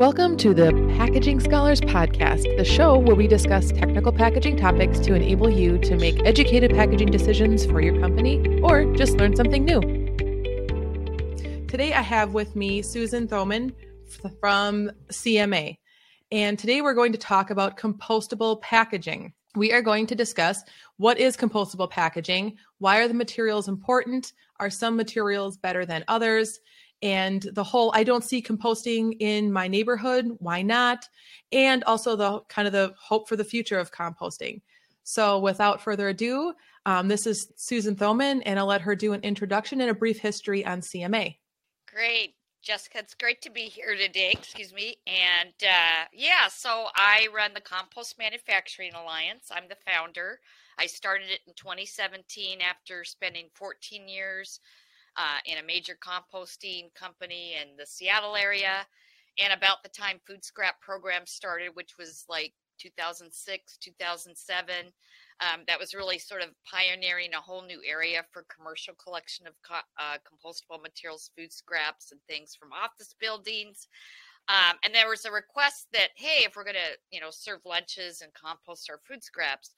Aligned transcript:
Welcome 0.00 0.38
to 0.38 0.54
the 0.54 0.72
Packaging 0.96 1.40
Scholars 1.40 1.78
Podcast, 1.82 2.56
the 2.56 2.64
show 2.64 2.96
where 2.96 3.14
we 3.14 3.26
discuss 3.26 3.70
technical 3.70 4.12
packaging 4.12 4.56
topics 4.56 4.98
to 5.00 5.12
enable 5.12 5.50
you 5.50 5.76
to 5.76 5.94
make 5.94 6.24
educated 6.24 6.70
packaging 6.70 7.10
decisions 7.10 7.66
for 7.66 7.82
your 7.82 8.00
company 8.00 8.62
or 8.62 8.90
just 8.94 9.18
learn 9.18 9.36
something 9.36 9.62
new. 9.62 9.82
Today 11.66 11.92
I 11.92 12.00
have 12.00 12.32
with 12.32 12.56
me 12.56 12.80
Susan 12.80 13.28
Thoman 13.28 13.74
from 14.40 14.90
CMA. 15.10 15.76
And 16.32 16.58
today 16.58 16.80
we're 16.80 16.94
going 16.94 17.12
to 17.12 17.18
talk 17.18 17.50
about 17.50 17.76
compostable 17.76 18.62
packaging. 18.62 19.34
We 19.54 19.70
are 19.70 19.82
going 19.82 20.06
to 20.06 20.14
discuss 20.14 20.64
what 20.96 21.18
is 21.18 21.36
compostable 21.36 21.90
packaging, 21.90 22.56
why 22.78 23.00
are 23.00 23.08
the 23.08 23.12
materials 23.12 23.68
important, 23.68 24.32
are 24.60 24.70
some 24.70 24.96
materials 24.96 25.58
better 25.58 25.84
than 25.84 26.04
others, 26.08 26.58
and 27.02 27.42
the 27.42 27.64
whole 27.64 27.92
I 27.94 28.04
don't 28.04 28.24
see 28.24 28.42
composting 28.42 29.16
in 29.20 29.52
my 29.52 29.68
neighborhood. 29.68 30.36
Why 30.38 30.62
not? 30.62 31.08
And 31.52 31.82
also 31.84 32.16
the 32.16 32.40
kind 32.48 32.66
of 32.66 32.72
the 32.72 32.94
hope 32.98 33.28
for 33.28 33.36
the 33.36 33.44
future 33.44 33.78
of 33.78 33.92
composting. 33.92 34.60
So 35.02 35.38
without 35.38 35.80
further 35.80 36.08
ado, 36.08 36.54
um, 36.86 37.08
this 37.08 37.26
is 37.26 37.50
Susan 37.56 37.96
Thoman, 37.96 38.42
and 38.46 38.58
I'll 38.58 38.66
let 38.66 38.80
her 38.82 38.94
do 38.94 39.12
an 39.12 39.20
introduction 39.22 39.80
and 39.80 39.90
a 39.90 39.94
brief 39.94 40.18
history 40.18 40.64
on 40.64 40.80
CMA. 40.80 41.36
Great. 41.86 42.34
Jessica, 42.62 42.98
it's 42.98 43.14
great 43.14 43.40
to 43.42 43.50
be 43.50 43.62
here 43.62 43.96
today. 43.96 44.32
Excuse 44.32 44.72
me. 44.72 44.96
And 45.06 45.54
uh, 45.62 46.04
yeah, 46.12 46.46
so 46.48 46.88
I 46.94 47.26
run 47.34 47.54
the 47.54 47.60
Compost 47.60 48.18
Manufacturing 48.18 48.92
Alliance. 48.94 49.50
I'm 49.50 49.66
the 49.68 49.76
founder. 49.90 50.40
I 50.78 50.86
started 50.86 51.30
it 51.30 51.40
in 51.46 51.54
2017 51.54 52.60
after 52.60 53.02
spending 53.04 53.46
14 53.54 54.08
years 54.08 54.60
uh, 55.16 55.38
in 55.44 55.58
a 55.58 55.66
major 55.66 55.96
composting 56.04 56.92
company 56.94 57.56
in 57.60 57.76
the 57.76 57.86
Seattle 57.86 58.36
area. 58.36 58.86
And 59.38 59.52
about 59.52 59.82
the 59.82 59.88
time 59.88 60.20
food 60.26 60.44
scrap 60.44 60.80
program 60.80 61.26
started, 61.26 61.70
which 61.74 61.96
was 61.98 62.24
like 62.28 62.52
2006, 62.78 63.76
2007, 63.78 64.74
um, 65.40 65.60
that 65.66 65.78
was 65.78 65.94
really 65.94 66.18
sort 66.18 66.42
of 66.42 66.50
pioneering 66.70 67.32
a 67.34 67.40
whole 67.40 67.62
new 67.62 67.80
area 67.86 68.24
for 68.30 68.44
commercial 68.54 68.94
collection 69.02 69.46
of 69.46 69.54
co- 69.66 69.88
uh, 69.98 70.18
compostable 70.26 70.82
materials, 70.82 71.30
food 71.36 71.52
scraps, 71.52 72.12
and 72.12 72.20
things 72.28 72.54
from 72.54 72.70
office 72.72 73.14
buildings. 73.18 73.88
Um, 74.48 74.76
and 74.84 74.94
there 74.94 75.08
was 75.08 75.24
a 75.24 75.32
request 75.32 75.86
that, 75.92 76.08
hey, 76.16 76.44
if 76.44 76.56
we're 76.56 76.64
going 76.64 76.74
to, 76.74 76.98
you 77.10 77.20
know, 77.20 77.30
serve 77.30 77.60
lunches 77.64 78.20
and 78.20 78.32
compost 78.34 78.90
our 78.90 79.00
food 79.06 79.22
scraps, 79.22 79.74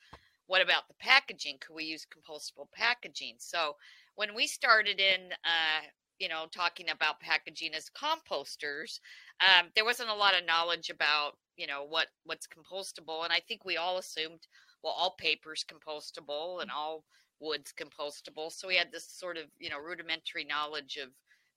what 0.46 0.62
about 0.62 0.88
the 0.88 0.94
packaging? 0.98 1.58
Could 1.60 1.74
we 1.74 1.84
use 1.84 2.06
compostable 2.06 2.66
packaging? 2.74 3.34
So 3.38 3.76
when 4.16 4.34
we 4.34 4.46
started 4.46 5.00
in 5.00 5.32
uh, 5.44 5.86
you 6.18 6.28
know 6.28 6.46
talking 6.54 6.90
about 6.90 7.20
packaging 7.20 7.74
as 7.74 7.90
composters 7.90 9.00
um, 9.40 9.68
there 9.74 9.84
wasn't 9.84 10.08
a 10.08 10.14
lot 10.14 10.38
of 10.38 10.46
knowledge 10.46 10.90
about 10.90 11.32
you 11.56 11.66
know 11.66 11.84
what 11.88 12.08
what's 12.24 12.46
compostable 12.46 13.24
and 13.24 13.32
i 13.32 13.40
think 13.48 13.64
we 13.64 13.76
all 13.76 13.98
assumed 13.98 14.40
well 14.82 14.94
all 14.96 15.14
paper's 15.18 15.64
compostable 15.64 16.62
and 16.62 16.70
all 16.70 17.04
wood's 17.40 17.72
compostable 17.72 18.52
so 18.52 18.68
we 18.68 18.76
had 18.76 18.92
this 18.92 19.08
sort 19.08 19.36
of 19.36 19.44
you 19.58 19.68
know 19.68 19.78
rudimentary 19.78 20.44
knowledge 20.44 20.98
of 21.02 21.10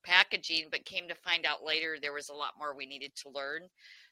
packaging 0.06 0.68
but 0.72 0.86
came 0.86 1.08
to 1.08 1.16
find 1.16 1.46
out 1.46 1.66
later 1.66 1.98
there 2.00 2.14
was 2.14 2.30
a 2.30 2.34
lot 2.34 2.54
more 2.58 2.76
we 2.76 2.86
needed 2.86 3.12
to 3.16 3.30
learn. 3.30 3.64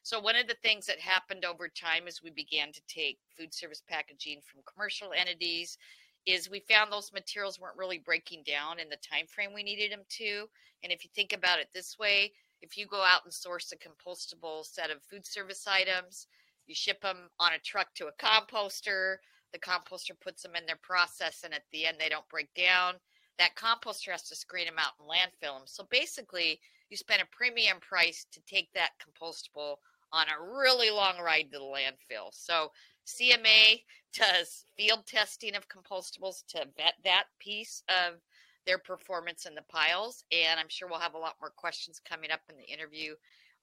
So 0.02 0.20
one 0.20 0.36
of 0.36 0.48
the 0.48 0.56
things 0.62 0.84
that 0.86 1.00
happened 1.00 1.44
over 1.44 1.68
time 1.68 2.06
is 2.06 2.20
we 2.22 2.30
began 2.30 2.72
to 2.72 2.80
take 2.88 3.18
food 3.38 3.54
service 3.54 3.82
packaging 3.88 4.40
from 4.44 4.62
commercial 4.70 5.12
entities 5.16 5.78
is 6.26 6.48
we 6.50 6.60
found 6.60 6.90
those 6.90 7.12
materials 7.12 7.60
weren't 7.60 7.76
really 7.76 7.98
breaking 7.98 8.42
down 8.46 8.78
in 8.78 8.88
the 8.88 8.96
time 8.96 9.26
frame 9.26 9.50
we 9.54 9.62
needed 9.62 9.92
them 9.92 10.04
to 10.08 10.46
and 10.82 10.92
if 10.92 11.04
you 11.04 11.10
think 11.14 11.32
about 11.32 11.58
it 11.58 11.68
this 11.74 11.98
way 11.98 12.32
if 12.62 12.76
you 12.76 12.86
go 12.86 13.02
out 13.02 13.24
and 13.24 13.32
source 13.32 13.72
a 13.72 13.76
compostable 13.76 14.64
set 14.64 14.90
of 14.90 15.02
food 15.02 15.26
service 15.26 15.66
items 15.66 16.26
you 16.66 16.74
ship 16.74 17.00
them 17.02 17.28
on 17.38 17.52
a 17.52 17.58
truck 17.58 17.88
to 17.94 18.06
a 18.06 18.24
composter 18.24 19.16
the 19.52 19.58
composter 19.58 20.18
puts 20.20 20.42
them 20.42 20.56
in 20.56 20.66
their 20.66 20.78
process 20.82 21.42
and 21.44 21.54
at 21.54 21.64
the 21.72 21.86
end 21.86 21.96
they 21.98 22.08
don't 22.08 22.28
break 22.28 22.52
down 22.54 22.94
that 23.38 23.56
composter 23.56 24.10
has 24.10 24.22
to 24.22 24.36
screen 24.36 24.66
them 24.66 24.78
out 24.78 24.92
and 24.98 25.08
landfill 25.08 25.58
them 25.58 25.66
so 25.66 25.86
basically 25.90 26.58
you 26.90 26.96
spend 26.96 27.22
a 27.22 27.36
premium 27.36 27.78
price 27.80 28.26
to 28.32 28.40
take 28.46 28.72
that 28.72 28.90
compostable 29.02 29.76
on 30.12 30.26
a 30.28 30.56
really 30.56 30.90
long 30.90 31.18
ride 31.18 31.50
to 31.52 31.58
the 31.58 31.64
landfill. 31.64 32.30
So 32.30 32.70
CMA 33.06 33.82
does 34.12 34.64
field 34.76 35.06
testing 35.06 35.54
of 35.54 35.68
compostables 35.68 36.44
to 36.48 36.66
vet 36.76 36.94
that 37.04 37.24
piece 37.38 37.82
of 37.88 38.20
their 38.66 38.78
performance 38.78 39.46
in 39.46 39.54
the 39.54 39.62
piles. 39.68 40.24
And 40.32 40.58
I'm 40.58 40.68
sure 40.68 40.88
we'll 40.88 41.00
have 41.00 41.14
a 41.14 41.18
lot 41.18 41.36
more 41.40 41.50
questions 41.50 42.00
coming 42.08 42.30
up 42.30 42.40
in 42.48 42.56
the 42.56 42.64
interview 42.64 43.14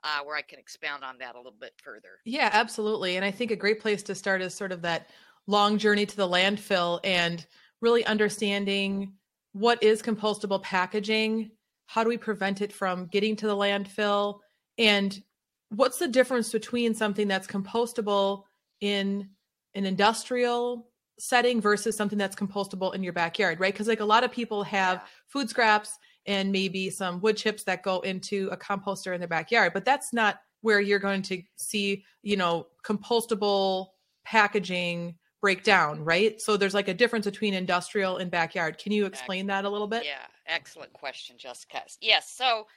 uh, 0.04 0.20
where 0.24 0.36
I 0.36 0.42
can 0.42 0.60
expound 0.60 1.04
on 1.04 1.18
that 1.20 1.36
a 1.36 1.38
little 1.38 1.54
bit 1.60 1.74
further. 1.78 2.20
Yeah, 2.26 2.50
absolutely. 2.52 3.16
And 3.16 3.26
I 3.26 3.32
think 3.32 3.52
a 3.52 3.56
great 3.56 3.80
place 3.80 4.04
to 4.04 4.16
start 4.16 4.42
is 4.42 4.54
sort 4.54 4.72
of 4.72 4.82
that 4.82 5.10
long 5.48 5.78
journey 5.78 6.06
to 6.06 6.18
the 6.18 6.28
landfill 6.28 7.00
and 7.04 7.46
really 7.82 8.06
understanding 8.06 9.14
what 9.54 9.82
is 9.84 10.02
compostable 10.02 10.62
packaging, 10.62 11.52
how 11.88 12.04
do 12.04 12.10
we 12.10 12.18
prevent 12.18 12.62
it 12.62 12.72
from 12.72 13.08
getting 13.08 13.36
to 13.36 13.48
the 13.48 13.56
landfill, 13.56 14.40
and 14.78 15.22
what's 15.70 15.98
the 15.98 16.08
difference 16.08 16.52
between 16.52 16.94
something 16.94 17.28
that's 17.28 17.48
compostable 17.48 18.44
in 18.82 19.30
an 19.76 19.86
industrial 19.86 20.88
setting 21.18 21.62
versus 21.62 21.96
something 21.96 22.18
that's 22.18 22.36
compostable 22.36 22.94
in 22.96 23.04
your 23.04 23.14
backyard, 23.14 23.60
right? 23.60 23.74
Because 23.74 23.88
like 23.88 24.00
a 24.00 24.06
lot 24.06 24.24
of 24.24 24.32
people 24.32 24.64
have 24.64 24.96
yeah. 24.96 25.08
food 25.28 25.50
scraps 25.50 25.98
and 26.26 26.52
maybe 26.52 26.90
some 26.90 27.22
wood 27.22 27.38
chips 27.38 27.64
that 27.64 27.84
go 27.84 28.00
into 28.02 28.50
a 28.52 28.58
composter 28.58 29.14
in 29.14 29.22
their 29.22 29.28
backyard, 29.28 29.72
but 29.74 29.86
that's 29.86 30.14
not 30.14 30.42
where 30.62 30.80
you're 30.80 31.00
going 31.00 31.22
to 31.22 31.42
see, 31.56 32.04
you 32.24 32.38
know, 32.38 32.68
compostable 32.84 33.88
packaging 34.26 35.16
break 35.42 35.64
down, 35.64 36.04
right? 36.04 36.40
So 36.40 36.56
there's 36.56 36.76
like 36.76 36.88
a 36.88 36.94
difference 36.94 37.26
between 37.26 37.54
industrial 37.54 38.18
and 38.18 38.30
backyard. 38.30 38.78
Can 38.78 38.92
you 38.92 39.06
explain 39.06 39.50
excellent. 39.50 39.64
that 39.64 39.68
a 39.68 39.72
little 39.72 39.88
bit? 39.88 40.06
Yeah, 40.06 40.26
excellent 40.46 40.94
question, 40.94 41.36
Jessica. 41.38 41.82
Yes, 42.00 42.32
so 42.32 42.68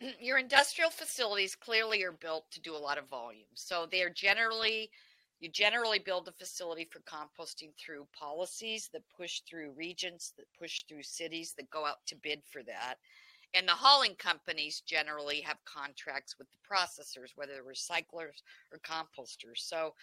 your 0.20 0.38
industrial 0.38 0.90
facilities 0.90 1.56
clearly 1.56 2.02
are 2.04 2.12
built 2.12 2.50
to 2.52 2.60
do 2.60 2.74
a 2.74 2.78
lot 2.78 2.98
of 2.98 3.08
volume. 3.08 3.46
So 3.54 3.86
they 3.90 4.02
are 4.02 4.10
generally 4.10 4.90
you 5.42 5.48
generally 5.48 5.98
build 5.98 6.28
a 6.28 6.32
facility 6.32 6.88
for 6.88 7.00
composting 7.00 7.72
through 7.76 8.06
policies 8.16 8.88
that 8.92 9.02
push 9.16 9.40
through 9.40 9.72
regions, 9.76 10.32
that 10.36 10.46
push 10.56 10.82
through 10.88 11.02
cities, 11.02 11.52
that 11.56 11.68
go 11.68 11.84
out 11.84 12.06
to 12.06 12.14
bid 12.22 12.40
for 12.48 12.62
that. 12.62 12.94
And 13.52 13.66
the 13.66 13.72
hauling 13.72 14.14
companies 14.14 14.82
generally 14.86 15.40
have 15.40 15.58
contracts 15.64 16.36
with 16.38 16.46
the 16.52 16.58
processors, 16.58 17.32
whether 17.34 17.54
they're 17.54 17.64
recyclers 17.64 18.42
or 18.70 18.78
composters. 18.78 19.58
So 19.58 19.94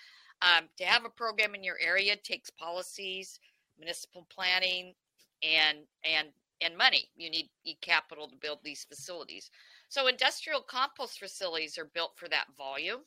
um, 0.42 0.66
to 0.78 0.84
have 0.84 1.06
a 1.06 1.10
program 1.10 1.56
in 1.56 1.64
your 1.64 1.78
area 1.82 2.18
takes 2.18 2.50
policies, 2.50 3.40
municipal 3.80 4.28
planning, 4.30 4.94
and 5.42 5.80
and 6.04 6.28
and 6.60 6.78
money. 6.78 7.08
You 7.16 7.30
need, 7.30 7.50
capital 7.82 8.28
to 8.28 8.36
build 8.36 8.60
these 8.62 8.84
facilities. 8.84 9.50
So 9.88 10.08
industrial 10.08 10.60
compost 10.60 11.18
facilities 11.18 11.78
are 11.78 11.90
built 11.94 12.12
for 12.18 12.28
that 12.28 12.48
volume. 12.58 13.00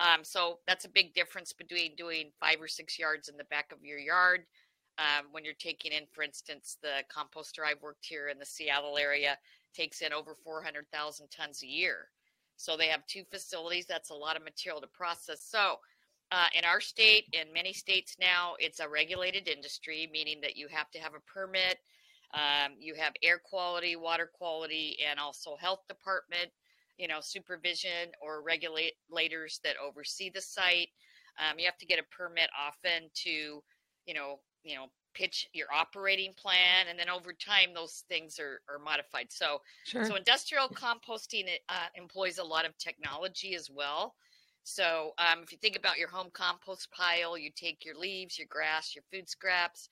Um, 0.00 0.24
so 0.24 0.58
that's 0.66 0.86
a 0.86 0.88
big 0.88 1.14
difference 1.14 1.52
between 1.52 1.94
doing 1.94 2.30
five 2.40 2.60
or 2.60 2.68
six 2.68 2.98
yards 2.98 3.28
in 3.28 3.36
the 3.36 3.44
back 3.44 3.70
of 3.70 3.84
your 3.84 3.98
yard. 3.98 4.46
Um, 4.98 5.26
when 5.30 5.44
you're 5.44 5.54
taking 5.54 5.92
in, 5.92 6.04
for 6.12 6.22
instance, 6.22 6.78
the 6.82 7.04
composter 7.14 7.64
I've 7.66 7.82
worked 7.82 8.06
here 8.06 8.28
in 8.28 8.38
the 8.38 8.46
Seattle 8.46 8.98
area 8.98 9.36
takes 9.74 10.00
in 10.00 10.12
over 10.12 10.34
400,000 10.34 11.28
tons 11.30 11.62
a 11.62 11.66
year. 11.66 12.08
So 12.56 12.76
they 12.76 12.88
have 12.88 13.06
two 13.06 13.24
facilities. 13.30 13.86
That's 13.86 14.10
a 14.10 14.14
lot 14.14 14.36
of 14.36 14.44
material 14.44 14.80
to 14.80 14.86
process. 14.86 15.42
So 15.46 15.76
uh, 16.32 16.46
in 16.56 16.64
our 16.64 16.80
state, 16.80 17.24
in 17.32 17.52
many 17.52 17.72
states 17.72 18.16
now, 18.20 18.54
it's 18.58 18.80
a 18.80 18.88
regulated 18.88 19.48
industry, 19.48 20.08
meaning 20.12 20.40
that 20.42 20.56
you 20.56 20.68
have 20.68 20.90
to 20.92 20.98
have 20.98 21.12
a 21.14 21.20
permit. 21.20 21.78
Um, 22.34 22.72
you 22.78 22.94
have 22.94 23.12
air 23.22 23.40
quality, 23.42 23.96
water 23.96 24.30
quality, 24.32 24.98
and 25.08 25.18
also 25.18 25.56
health 25.56 25.80
department 25.88 26.50
you 27.00 27.08
know, 27.08 27.20
supervision 27.22 28.12
or 28.20 28.42
regulators 28.42 29.58
that 29.64 29.76
oversee 29.82 30.30
the 30.32 30.40
site. 30.40 30.88
Um, 31.38 31.58
you 31.58 31.64
have 31.64 31.78
to 31.78 31.86
get 31.86 31.98
a 31.98 32.02
permit 32.14 32.50
often 32.58 33.08
to, 33.24 33.30
you 34.04 34.14
know, 34.14 34.40
you 34.62 34.76
know, 34.76 34.86
pitch 35.14 35.48
your 35.54 35.66
operating 35.74 36.34
plan, 36.34 36.86
and 36.88 36.98
then 36.98 37.08
over 37.08 37.32
time 37.32 37.70
those 37.74 38.04
things 38.10 38.38
are, 38.38 38.60
are 38.68 38.78
modified. 38.78 39.26
So, 39.30 39.58
sure. 39.84 40.04
so 40.04 40.14
industrial 40.14 40.68
composting 40.68 41.46
uh, 41.70 41.86
employs 41.96 42.36
a 42.36 42.44
lot 42.44 42.66
of 42.66 42.76
technology 42.76 43.54
as 43.54 43.70
well. 43.70 44.14
So, 44.62 45.14
um, 45.16 45.42
if 45.42 45.50
you 45.50 45.58
think 45.58 45.76
about 45.76 45.98
your 45.98 46.08
home 46.08 46.28
compost 46.34 46.90
pile, 46.92 47.38
you 47.38 47.50
take 47.56 47.82
your 47.82 47.96
leaves, 47.96 48.38
your 48.38 48.46
grass, 48.50 48.94
your 48.94 49.04
food 49.10 49.28
scraps, 49.28 49.88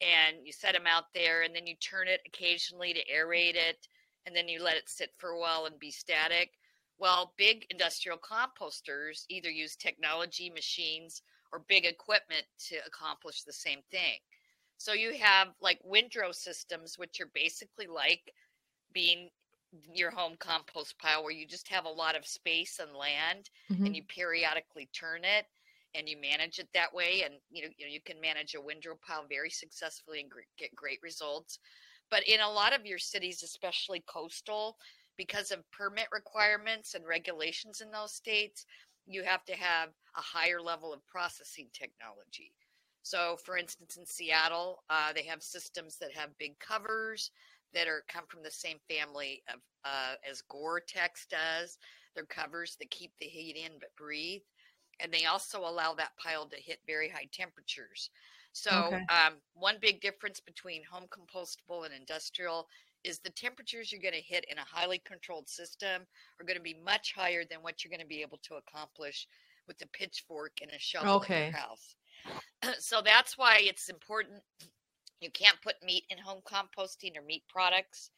and 0.00 0.36
you 0.44 0.52
set 0.52 0.72
them 0.74 0.86
out 0.86 1.06
there, 1.14 1.42
and 1.42 1.54
then 1.54 1.66
you 1.66 1.74
turn 1.76 2.06
it 2.06 2.20
occasionally 2.24 2.94
to 2.94 3.00
aerate 3.12 3.56
it 3.56 3.88
and 4.26 4.34
then 4.34 4.48
you 4.48 4.62
let 4.62 4.76
it 4.76 4.88
sit 4.88 5.10
for 5.18 5.30
a 5.30 5.38
while 5.38 5.66
and 5.66 5.78
be 5.78 5.90
static. 5.90 6.58
Well, 6.98 7.34
big 7.36 7.66
industrial 7.70 8.18
composters 8.18 9.24
either 9.28 9.50
use 9.50 9.76
technology, 9.76 10.50
machines, 10.50 11.22
or 11.52 11.58
big 11.60 11.84
equipment 11.84 12.46
to 12.68 12.76
accomplish 12.86 13.42
the 13.42 13.52
same 13.52 13.82
thing. 13.90 14.18
So 14.76 14.92
you 14.92 15.14
have 15.14 15.54
like 15.60 15.80
windrow 15.84 16.32
systems, 16.32 16.98
which 16.98 17.20
are 17.20 17.30
basically 17.34 17.86
like 17.86 18.32
being 18.92 19.30
your 19.92 20.10
home 20.10 20.36
compost 20.36 20.98
pile 20.98 21.22
where 21.22 21.32
you 21.32 21.46
just 21.46 21.68
have 21.68 21.84
a 21.84 21.88
lot 21.90 22.14
of 22.16 22.26
space 22.26 22.78
and 22.78 22.92
land 22.94 23.50
Mhm. 23.68 23.84
and 23.84 23.96
you 23.96 24.02
periodically 24.04 24.86
turn 24.86 25.24
it 25.24 25.46
and 25.94 26.08
you 26.08 26.16
manage 26.16 26.58
it 26.60 26.68
that 26.74 26.94
way 26.94 27.22
and 27.24 27.40
you 27.50 27.62
know, 27.64 27.68
you 27.76 27.86
know 27.86 27.92
you 27.92 28.00
can 28.00 28.20
manage 28.20 28.54
a 28.54 28.60
windrow 28.60 28.96
pile 29.04 29.26
very 29.28 29.50
successfully 29.50 30.20
and 30.20 30.30
get 30.56 30.74
great 30.76 31.00
results 31.02 31.58
but 32.14 32.22
in 32.28 32.40
a 32.40 32.48
lot 32.48 32.72
of 32.72 32.86
your 32.86 32.98
cities 32.98 33.42
especially 33.42 34.04
coastal 34.06 34.76
because 35.16 35.50
of 35.50 35.68
permit 35.72 36.06
requirements 36.12 36.94
and 36.94 37.04
regulations 37.04 37.80
in 37.80 37.90
those 37.90 38.14
states 38.14 38.66
you 39.04 39.24
have 39.24 39.44
to 39.44 39.56
have 39.56 39.88
a 40.16 40.20
higher 40.20 40.60
level 40.60 40.92
of 40.92 41.04
processing 41.08 41.66
technology 41.72 42.52
so 43.02 43.36
for 43.44 43.56
instance 43.56 43.96
in 43.96 44.06
seattle 44.06 44.84
uh, 44.90 45.12
they 45.12 45.24
have 45.24 45.42
systems 45.42 45.96
that 45.98 46.12
have 46.14 46.38
big 46.38 46.56
covers 46.60 47.32
that 47.72 47.88
are 47.88 48.04
come 48.06 48.24
from 48.28 48.44
the 48.44 48.50
same 48.50 48.78
family 48.88 49.42
of 49.52 49.58
uh, 49.84 50.14
as 50.30 50.40
gore-tex 50.42 51.26
does 51.28 51.78
they're 52.14 52.24
covers 52.26 52.76
that 52.78 52.90
keep 52.92 53.10
the 53.18 53.26
heat 53.26 53.56
in 53.56 53.72
but 53.80 53.90
breathe 53.98 54.42
and 55.00 55.12
they 55.12 55.24
also 55.24 55.60
allow 55.60 55.94
that 55.94 56.16
pile 56.22 56.46
to 56.46 56.56
hit 56.56 56.78
very 56.86 57.08
high 57.08 57.28
temperatures. 57.32 58.10
So, 58.54 59.00
Okay. 59.00 59.06
um, 59.08 59.38
one 59.54 59.78
big 59.80 60.00
difference 60.00 60.38
between 60.38 60.84
home 60.84 61.06
compostable 61.10 61.84
and 61.84 61.92
industrial 61.92 62.68
is 63.02 63.18
the 63.18 63.30
temperatures 63.30 63.90
you're 63.90 64.00
going 64.00 64.14
to 64.14 64.20
hit 64.20 64.44
in 64.48 64.58
a 64.58 64.64
highly 64.64 65.00
controlled 65.00 65.48
system 65.48 66.06
are 66.38 66.44
going 66.46 66.56
to 66.56 66.62
be 66.62 66.72
much 66.74 67.12
higher 67.14 67.44
than 67.44 67.62
what 67.62 67.82
you're 67.82 67.90
going 67.90 68.00
to 68.00 68.06
be 68.06 68.22
able 68.22 68.38
to 68.44 68.54
accomplish 68.54 69.26
with 69.66 69.82
a 69.82 69.88
pitchfork 69.88 70.52
and 70.62 70.70
a 70.70 70.78
shovel 70.78 71.22
Okay. 71.22 71.24
in 71.24 71.34
your 71.34 71.48
house. 71.48 71.96
so 72.80 73.02
that's 73.02 73.38
why 73.38 73.58
it's 73.60 73.88
important. 73.88 74.42
You 75.20 75.30
can't 75.30 75.60
put 75.62 75.82
meat 75.82 76.04
in 76.10 76.18
home 76.18 76.42
composting 76.42 77.16
or 77.16 77.22
meat 77.22 77.44
products, 77.48 78.10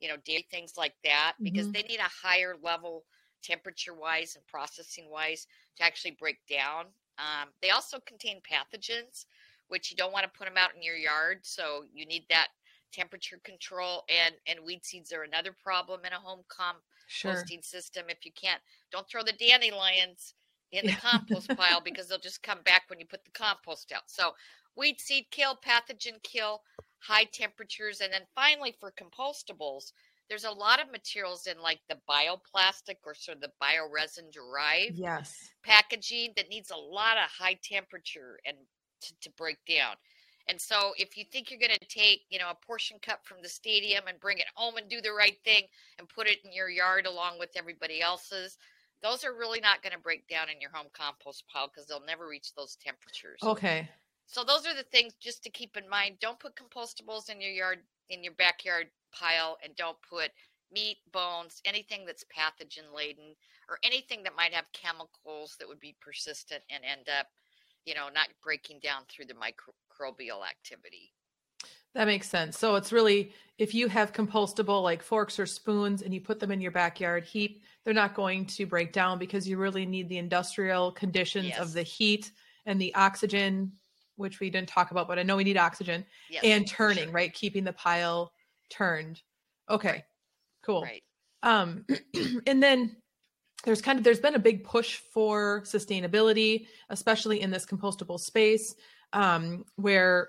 you 0.00 0.08
know, 0.08 0.16
dairy 0.18 0.46
things 0.50 0.76
like 0.76 0.96
that, 1.04 1.36
because 1.44 1.68
Mhm. 1.68 1.74
they 1.74 1.82
need 1.82 2.00
a 2.00 2.04
higher 2.22 2.56
level 2.56 3.06
temperature 3.42 3.94
wise 3.94 4.36
and 4.36 4.46
processing 4.46 5.10
wise 5.10 5.46
to 5.76 5.84
actually 5.84 6.12
break 6.12 6.38
down. 6.46 6.94
Um, 7.18 7.50
they 7.62 7.70
also 7.70 8.00
contain 8.00 8.40
pathogens, 8.42 9.26
which 9.74 9.90
you 9.90 9.96
don't 9.96 10.12
want 10.12 10.22
to 10.22 10.38
put 10.38 10.44
them 10.46 10.56
out 10.56 10.76
in 10.76 10.82
your 10.84 10.94
yard. 10.96 11.40
So 11.44 11.84
you 11.92 12.06
need 12.06 12.26
that 12.30 12.48
temperature 12.92 13.40
control. 13.42 14.04
And 14.08 14.36
and 14.46 14.64
weed 14.64 14.84
seeds 14.86 15.12
are 15.12 15.24
another 15.24 15.52
problem 15.52 16.04
in 16.04 16.12
a 16.12 16.20
home 16.20 16.44
Sure. 17.06 17.50
composting 17.50 17.64
system. 17.64 18.06
If 18.08 18.24
you 18.24 18.30
can't, 18.32 18.62
don't 18.92 19.08
throw 19.08 19.24
the 19.24 19.32
dandelions 19.32 20.34
in 20.70 20.86
the 20.86 20.92
Yeah. 20.92 20.94
compost 20.94 21.52
pile 21.56 21.80
because 21.84 22.06
they'll 22.08 22.18
just 22.20 22.44
come 22.44 22.62
back 22.62 22.84
when 22.88 23.00
you 23.00 23.06
put 23.06 23.24
the 23.24 23.32
compost 23.32 23.90
out. 23.90 24.08
So 24.08 24.34
weed 24.76 25.00
seed 25.00 25.26
kill, 25.32 25.56
pathogen 25.56 26.22
kill, 26.22 26.62
high 27.00 27.24
temperatures, 27.24 28.00
and 28.00 28.12
then 28.12 28.26
finally 28.36 28.76
for 28.78 28.92
compostables, 28.92 29.92
there's 30.28 30.44
a 30.44 30.52
lot 30.52 30.80
of 30.80 30.90
materials 30.92 31.48
in 31.48 31.58
like 31.58 31.80
the 31.88 32.00
bioplastic 32.08 32.98
or 33.04 33.14
sort 33.14 33.38
of 33.38 33.42
the 33.42 33.52
bioresin 33.60 34.30
derived 34.32 35.00
Yes. 35.00 35.50
packaging 35.64 36.32
that 36.36 36.48
needs 36.48 36.70
a 36.70 36.76
lot 36.76 37.16
of 37.16 37.24
high 37.30 37.58
temperature 37.62 38.40
and 38.44 38.58
to, 39.04 39.14
to 39.20 39.30
break 39.36 39.58
down. 39.66 39.96
And 40.46 40.60
so 40.60 40.92
if 40.98 41.16
you 41.16 41.24
think 41.24 41.50
you're 41.50 41.60
going 41.60 41.78
to 41.78 41.86
take, 41.86 42.22
you 42.28 42.38
know, 42.38 42.50
a 42.50 42.66
portion 42.66 42.98
cup 43.00 43.20
from 43.24 43.38
the 43.42 43.48
stadium 43.48 44.04
and 44.08 44.20
bring 44.20 44.38
it 44.38 44.46
home 44.54 44.76
and 44.76 44.88
do 44.88 45.00
the 45.00 45.12
right 45.12 45.38
thing 45.42 45.62
and 45.98 46.08
put 46.08 46.26
it 46.26 46.38
in 46.44 46.52
your 46.52 46.68
yard 46.68 47.06
along 47.06 47.38
with 47.38 47.50
everybody 47.56 48.02
else's, 48.02 48.58
those 49.02 49.24
are 49.24 49.32
really 49.32 49.60
not 49.60 49.82
going 49.82 49.92
to 49.92 49.98
break 49.98 50.28
down 50.28 50.50
in 50.50 50.60
your 50.60 50.70
home 50.70 50.88
compost 50.92 51.44
pile 51.50 51.68
because 51.68 51.86
they'll 51.86 52.04
never 52.04 52.28
reach 52.28 52.54
those 52.54 52.76
temperatures. 52.76 53.38
Okay. 53.42 53.88
So 54.26 54.44
those 54.44 54.66
are 54.66 54.74
the 54.74 54.84
things 54.84 55.14
just 55.20 55.42
to 55.44 55.50
keep 55.50 55.76
in 55.76 55.88
mind. 55.88 56.16
Don't 56.20 56.38
put 56.38 56.56
compostables 56.56 57.30
in 57.30 57.40
your 57.40 57.50
yard 57.50 57.78
in 58.10 58.22
your 58.22 58.34
backyard 58.34 58.88
pile 59.12 59.56
and 59.62 59.74
don't 59.76 59.96
put 60.08 60.30
meat, 60.72 60.98
bones, 61.12 61.60
anything 61.64 62.04
that's 62.04 62.24
pathogen 62.24 62.94
laden 62.94 63.34
or 63.68 63.78
anything 63.82 64.22
that 64.22 64.36
might 64.36 64.52
have 64.52 64.72
chemicals 64.72 65.56
that 65.58 65.68
would 65.68 65.80
be 65.80 65.96
persistent 66.00 66.62
and 66.70 66.82
end 66.84 67.08
up, 67.08 67.28
you 67.84 67.94
know, 67.94 68.08
not 68.14 68.28
breaking 68.42 68.80
down 68.82 69.02
through 69.08 69.26
the 69.26 69.34
microbial 69.34 70.46
activity. 70.46 71.12
That 71.94 72.06
makes 72.06 72.28
sense. 72.28 72.58
So 72.58 72.74
it's 72.74 72.92
really 72.92 73.32
if 73.56 73.72
you 73.72 73.86
have 73.88 74.12
compostable 74.12 74.82
like 74.82 75.02
forks 75.02 75.38
or 75.38 75.46
spoons 75.46 76.02
and 76.02 76.12
you 76.12 76.20
put 76.20 76.40
them 76.40 76.50
in 76.50 76.60
your 76.60 76.72
backyard 76.72 77.24
heap, 77.24 77.62
they're 77.84 77.94
not 77.94 78.14
going 78.14 78.46
to 78.46 78.66
break 78.66 78.92
down 78.92 79.18
because 79.18 79.48
you 79.48 79.58
really 79.58 79.86
need 79.86 80.08
the 80.08 80.18
industrial 80.18 80.90
conditions 80.90 81.56
of 81.56 81.72
the 81.72 81.82
heat 81.82 82.32
and 82.66 82.80
the 82.80 82.92
oxygen, 82.94 83.70
which 84.16 84.40
we 84.40 84.50
didn't 84.50 84.68
talk 84.68 84.90
about, 84.90 85.06
but 85.06 85.18
I 85.18 85.22
know 85.22 85.36
we 85.36 85.44
need 85.44 85.56
oxygen 85.56 86.04
Yes. 86.28 86.42
and 86.44 86.66
turning, 86.66 87.04
sure. 87.04 87.12
right? 87.12 87.32
Keeping 87.32 87.62
the 87.62 87.72
pile 87.74 88.32
turned. 88.70 89.22
Okay. 89.70 89.88
Right. 89.88 90.04
Cool. 90.62 90.82
Right. 90.82 91.02
Um, 91.42 91.84
and 92.46 92.62
then 92.62 92.96
there's 93.64 93.80
kind 93.80 93.98
of 93.98 94.04
there's 94.04 94.20
been 94.20 94.34
a 94.34 94.38
big 94.38 94.64
push 94.64 94.96
for 95.12 95.62
sustainability, 95.62 96.66
especially 96.90 97.40
in 97.40 97.50
this 97.50 97.66
compostable 97.66 98.20
space, 98.20 98.74
um, 99.12 99.64
where 99.76 100.28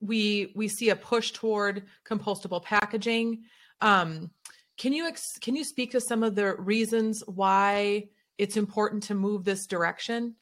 we 0.00 0.52
we 0.54 0.68
see 0.68 0.90
a 0.90 0.96
push 0.96 1.32
toward 1.32 1.84
compostable 2.08 2.62
packaging. 2.62 3.42
Um, 3.80 4.30
can 4.76 4.92
you 4.92 5.06
ex- 5.06 5.38
can 5.40 5.56
you 5.56 5.64
speak 5.64 5.90
to 5.92 6.00
some 6.00 6.22
of 6.22 6.34
the 6.34 6.54
reasons 6.56 7.22
why 7.26 8.08
it's 8.38 8.56
important 8.56 9.02
to 9.04 9.14
move 9.14 9.44
this 9.44 9.66
direction, 9.66 10.36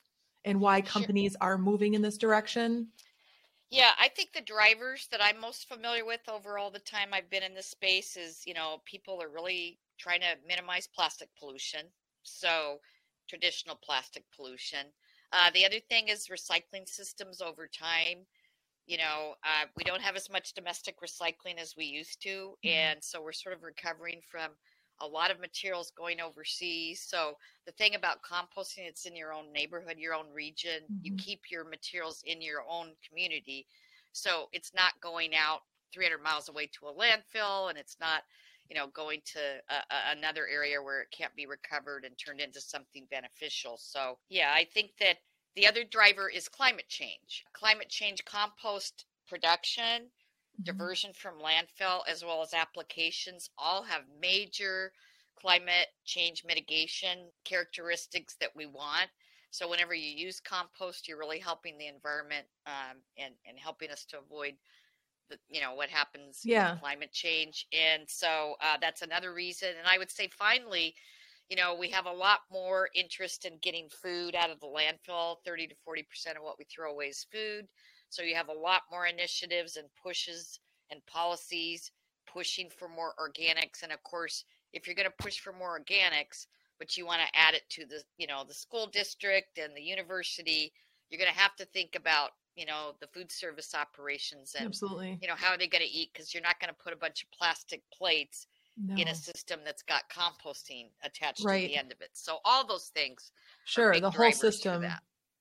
and 0.45 0.61
why 0.61 0.81
Sure. 0.81 0.89
companies 0.89 1.37
are 1.41 1.59
moving 1.59 1.95
in 1.95 2.03
this 2.03 2.19
direction? 2.19 2.89
Yeah, 3.71 3.93
I 4.01 4.09
think 4.09 4.33
the 4.33 4.41
drivers 4.41 5.07
that 5.13 5.23
I'm 5.23 5.41
most 5.41 5.69
familiar 5.69 6.05
with 6.05 6.29
over 6.29 6.59
all 6.59 6.73
the 6.73 6.81
time 6.81 7.11
I've 7.13 7.31
been 7.31 7.45
in 7.45 7.55
this 7.55 7.69
space 7.69 8.17
is, 8.17 8.43
you 8.45 8.53
know, 8.53 8.83
people 8.85 9.23
are 9.23 9.29
really 9.29 9.79
trying 10.01 10.23
to 10.23 10.37
minimize 10.47 10.89
plastic 10.89 11.31
pollution. 11.39 11.87
So, 12.25 12.81
traditional 13.29 13.77
plastic 13.77 14.25
pollution. 14.37 14.89
Uh, 15.33 15.51
the 15.53 15.67
other 15.67 15.81
thing 15.81 16.09
is 16.09 16.29
recycling 16.29 16.89
systems 16.89 17.41
over 17.43 17.69
time. 17.69 18.27
You 18.87 18.99
know, 18.99 19.37
uh, 19.45 19.67
we 19.77 19.85
don't 19.85 20.03
have 20.03 20.17
as 20.17 20.31
much 20.31 20.55
domestic 20.55 20.97
recycling 21.01 21.59
as 21.59 21.77
we 21.77 21.85
used 21.87 22.23
to. 22.25 22.57
Mhm. 22.65 22.91
And 22.91 23.05
so 23.05 23.23
we're 23.23 23.33
sort 23.33 23.55
of 23.55 23.63
recovering 23.63 24.23
from 24.23 24.57
a 25.01 25.07
lot 25.07 25.31
of 25.31 25.41
materials 25.41 25.93
going 25.93 26.21
overseas. 26.21 27.03
So, 27.03 27.37
the 27.67 27.73
thing 27.73 27.95
about 27.95 28.23
composting, 28.23 28.87
it's 28.89 29.07
in 29.07 29.17
your 29.17 29.33
own 29.33 29.53
neighborhood, 29.53 29.99
your 29.99 30.15
own 30.15 30.31
region. 30.31 30.91
You 31.03 31.13
Mhm. 31.13 31.19
keep 31.19 31.51
your 31.51 31.65
materials 31.65 32.23
in 32.25 32.43
your 32.43 32.65
own 32.69 32.97
community. 33.09 33.67
So 34.13 34.49
it's 34.53 34.75
not 34.75 35.01
going 35.01 35.35
out 35.37 35.61
300 35.93 36.23
miles 36.23 36.49
away 36.49 36.67
to 36.69 36.89
a 36.89 36.95
landfill 36.95 37.71
and 37.71 37.79
it's 37.79 37.99
not, 38.01 38.25
you 38.71 38.77
know, 38.77 38.89
going 38.89 39.23
to 39.27 39.61
a, 39.69 39.75
a, 39.75 40.13
another 40.13 40.47
area 40.49 40.83
where 40.83 41.03
it 41.03 41.11
can't 41.13 41.37
be 41.37 41.47
recovered 41.47 42.05
and 42.07 42.17
turned 42.19 42.41
into 42.41 42.61
something 42.61 43.07
beneficial. 43.11 43.77
So, 43.79 44.19
yeah, 44.31 44.53
I 44.55 44.65
think 44.65 44.93
that 45.01 45.19
the 45.57 45.67
other 45.67 45.85
driver 45.85 46.31
is 46.31 46.49
climate 46.49 46.89
change. 46.89 47.45
Climate 47.53 47.91
change 47.91 48.25
compost 48.25 49.07
production 49.29 50.13
Mhm. 50.59 50.91
diversion 50.91 51.13
from 51.13 51.39
landfill 51.41 52.03
as 52.07 52.25
well 52.25 52.43
as 52.43 52.53
applications 52.55 53.51
all 53.59 53.83
have 53.83 54.09
major 54.09 54.93
climate 55.37 55.89
change 56.05 56.45
mitigation 56.45 57.31
characteristics 57.45 58.37
that 58.41 58.55
we 58.55 58.67
want. 58.67 59.11
So 59.51 59.69
whenever 59.69 59.95
you 59.95 60.11
use 60.11 60.39
compost, 60.41 61.09
you're 61.09 61.19
really 61.19 61.39
helping 61.41 61.79
the 61.79 61.87
environment 61.87 62.47
um, 62.67 63.03
and 63.17 63.35
and 63.45 63.59
helping 63.59 63.91
us 63.91 64.05
to 64.07 64.19
avoid 64.19 64.59
you 65.49 65.61
know 65.61 65.75
what 65.75 65.89
happens 65.89 66.43
Yeah. 66.45 66.73
with 66.73 66.81
climate 66.81 67.13
change. 67.13 67.67
And 67.73 68.03
so 68.09 68.55
uh, 68.63 68.77
that's 68.81 69.03
another 69.03 69.33
reason. 69.33 69.71
And 69.79 69.87
I 69.91 69.99
would 69.99 70.11
say 70.11 70.29
finally, 70.37 70.95
you 71.49 71.57
know, 71.57 71.75
we 71.75 71.89
have 71.91 72.07
a 72.07 72.13
lot 72.13 72.41
more 72.51 72.89
interest 72.95 73.45
in 73.45 73.59
getting 73.63 73.89
food 73.91 74.35
out 74.35 74.51
of 74.51 74.61
the 74.61 74.67
landfill. 74.67 75.37
Thirty 75.45 75.67
to 75.67 75.75
forty 75.85 76.03
percent 76.03 76.37
of 76.37 76.45
what 76.45 76.59
we 76.59 76.65
throw 76.65 76.93
away 76.93 77.07
is 77.07 77.27
food. 77.33 77.67
So 78.09 78.23
you 78.23 78.35
have 78.35 78.49
a 78.49 78.53
lot 78.53 78.83
more 78.91 79.07
initiatives 79.07 79.77
and 79.77 79.89
pushes 80.03 80.61
and 80.91 81.05
policies 81.07 81.93
pushing 82.33 82.71
for 82.71 82.89
more 82.89 83.15
organics. 83.19 83.83
And 83.83 83.93
of 83.93 84.03
course, 84.03 84.45
if 84.73 84.87
you're 84.87 84.97
going 84.97 85.09
to 85.09 85.23
push 85.23 85.41
for 85.41 85.53
more 85.53 85.81
organics, 85.81 86.47
but 86.79 86.97
you 86.97 87.05
want 87.05 87.21
to 87.21 87.39
add 87.39 87.55
it 87.55 87.63
to 87.71 87.85
the, 87.87 88.03
you 88.19 88.27
know, 88.27 88.45
the 88.47 88.55
school 88.55 88.87
district 88.87 89.59
and 89.59 89.77
the 89.77 89.83
university, 89.83 90.73
you're 91.09 91.21
going 91.21 91.33
to 91.33 91.39
have 91.39 91.55
to 91.57 91.65
think 91.67 91.95
about, 91.97 92.31
you 92.57 92.67
know, 92.67 92.93
the 93.01 93.07
food 93.07 93.31
service 93.31 93.75
operations 93.75 94.55
and, 94.59 94.67
Absolutely. 94.67 95.19
you 95.23 95.29
know, 95.29 95.35
how 95.37 95.53
are 95.53 95.59
they 95.59 95.69
going 95.69 95.85
to 95.85 95.91
eat? 95.91 96.11
Because 96.13 96.35
you're 96.35 96.43
not 96.43 96.61
going 96.61 96.73
to 96.73 96.83
put 96.83 96.93
a 96.93 96.97
bunch 96.97 97.23
of 97.23 97.31
plastic 97.31 97.83
plates 97.93 98.47
No. 98.77 98.97
in 98.97 99.09
a 99.09 99.15
system 99.15 99.61
that's 99.65 99.83
got 99.83 100.03
composting 100.11 100.89
attached 101.03 101.45
Right. 101.45 101.63
to 101.63 101.69
the 101.69 101.77
end 101.77 101.93
of 101.93 102.01
it. 102.01 102.11
So 102.13 102.39
all 102.45 102.67
those 102.67 102.89
things. 102.95 103.33
Sure, 103.65 103.99
the 103.99 104.11
whole 104.11 104.33
system 104.33 104.85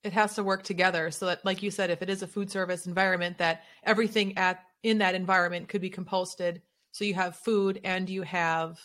it 0.04 0.14
has 0.14 0.36
to 0.36 0.44
work 0.44 0.64
together 0.64 1.12
so 1.12 1.26
that 1.26 1.44
like 1.44 1.62
you 1.62 1.70
said 1.70 1.90
if 1.90 2.02
it 2.02 2.10
is 2.10 2.22
a 2.22 2.28
food 2.28 2.50
service 2.50 2.88
environment 2.88 3.38
that 3.38 3.64
everything 3.84 4.38
at 4.38 4.64
in 4.84 4.98
that 5.00 5.14
environment 5.14 5.68
could 5.68 5.82
be 5.82 5.90
composted 5.90 6.62
so 6.94 7.04
you 7.04 7.14
have 7.14 7.36
food 7.36 7.82
and 7.84 8.10
you 8.10 8.22
have 8.22 8.80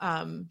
um 0.00 0.48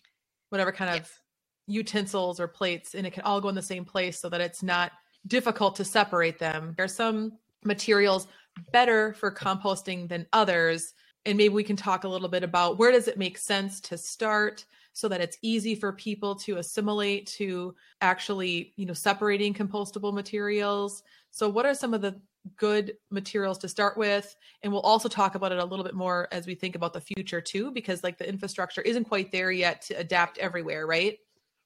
whatever 0.50 0.72
kind 0.72 0.90
of 0.90 0.96
Yes. 1.02 1.20
utensils 1.68 2.40
or 2.40 2.48
plates 2.48 2.96
and 2.96 3.06
it 3.06 3.14
can 3.14 3.24
all 3.24 3.40
go 3.40 3.50
in 3.50 3.56
the 3.56 3.62
same 3.62 3.86
place 3.86 4.20
so 4.20 4.30
that 4.30 4.42
it's 4.42 4.64
not 4.64 4.92
difficult 5.28 5.76
to 5.78 5.86
separate 5.86 6.40
them. 6.40 6.74
There's 6.78 6.94
some 6.94 7.34
materials 7.64 8.28
better 8.72 9.14
for 9.14 9.32
composting 9.32 10.08
than 10.08 10.28
others 10.34 10.94
and 11.26 11.38
maybe 11.38 11.54
we 11.54 11.64
can 11.64 11.76
talk 11.76 12.04
a 12.04 12.08
little 12.08 12.28
bit 12.28 12.44
about 12.44 12.78
where 12.78 12.92
does 12.92 13.08
it 13.08 13.18
make 13.18 13.38
sense 13.38 13.80
to 13.80 13.98
start 13.98 14.66
so 14.92 15.08
that 15.08 15.22
it's 15.22 15.38
easy 15.42 15.74
for 15.74 15.92
people 15.94 16.36
to 16.36 16.58
assimilate 16.58 17.26
to 17.28 17.76
actually 18.02 18.74
you 18.76 18.86
know 18.86 18.94
separating 18.94 19.54
compostable 19.54 20.14
materials. 20.14 21.04
So 21.32 21.50
what 21.50 21.66
are 21.66 21.74
some 21.74 21.94
of 21.94 22.02
the 22.02 22.20
good 22.58 22.94
materials 23.10 23.58
to 23.60 23.70
start 23.70 23.98
with? 23.98 24.36
And 24.62 24.72
we'll 24.72 24.82
also 24.82 25.08
talk 25.08 25.36
about 25.36 25.52
it 25.52 25.60
a 25.60 25.66
little 25.66 25.86
bit 25.86 25.96
more 25.96 26.28
as 26.32 26.46
we 26.46 26.56
think 26.56 26.76
about 26.76 26.94
the 26.94 27.02
future 27.02 27.42
too 27.42 27.72
because 27.72 28.04
like 28.04 28.18
the 28.18 28.28
infrastructure 28.28 28.82
isn't 28.82 29.06
quite 29.06 29.32
there 29.32 29.52
yet 29.52 29.82
to 29.84 29.96
adapt 29.96 30.38
everywhere 30.38 30.86
right? 30.86 31.18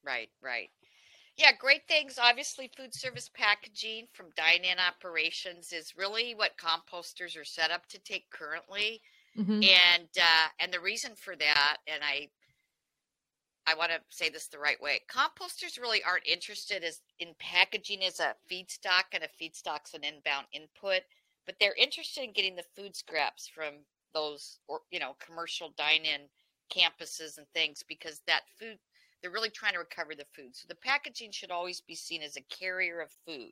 Right 0.06 0.30
right 0.42 0.70
yeah 1.38 1.52
great 1.58 1.88
things 1.88 2.20
obviously 2.22 2.70
food 2.76 2.94
service 2.94 3.30
packaging 3.34 4.08
from 4.14 4.28
dine-in 4.36 4.78
operations 4.80 5.72
is 5.72 5.94
really 5.98 6.34
what 6.36 6.58
composters 6.58 7.40
are 7.40 7.46
set 7.46 7.72
up 7.72 7.88
to 7.88 8.00
take 8.00 8.30
currently 8.30 9.02
mm-hmm. 9.38 9.54
and 9.64 10.10
uh, 10.18 10.48
and 10.60 10.74
the 10.74 10.80
reason 10.80 11.12
for 11.16 11.36
that 11.36 11.78
and 11.88 12.04
i 12.04 12.28
I 13.70 13.76
want 13.76 13.92
to 13.92 14.00
say 14.08 14.30
this 14.30 14.48
the 14.48 14.60
right 14.60 14.82
way. 14.82 15.02
Composters 15.14 15.78
really 15.80 16.02
aren't 16.02 16.26
interested 16.26 16.86
as 16.86 17.02
in 17.20 17.36
packaging 17.38 18.02
as 18.06 18.22
a 18.22 18.34
feedstock, 18.50 19.12
and 19.12 19.26
a 19.26 19.28
feedstock's 19.28 19.94
an 19.94 20.06
inbound 20.06 20.48
input, 20.54 21.02
but 21.46 21.56
they're 21.60 21.76
interested 21.76 22.24
in 22.24 22.32
getting 22.32 22.56
the 22.56 22.64
food 22.78 22.96
scraps 22.96 23.46
from 23.46 23.74
those, 24.14 24.60
or 24.70 24.80
you 24.90 25.00
know, 25.00 25.18
commercial 25.20 25.74
dine-in 25.78 26.22
campuses 26.72 27.38
and 27.38 27.48
things 27.54 27.84
because 27.86 28.22
that 28.26 28.44
food 28.58 28.78
they're 29.22 29.32
really 29.32 29.50
trying 29.50 29.74
to 29.74 29.80
recover 29.80 30.16
the 30.16 30.26
food. 30.36 30.56
So 30.56 30.66
the 30.68 30.76
packaging 30.76 31.32
should 31.32 31.52
always 31.52 31.82
be 31.82 31.96
seen 31.96 32.22
as 32.22 32.38
a 32.38 32.42
carrier 32.42 33.00
of 33.00 33.10
food. 33.26 33.52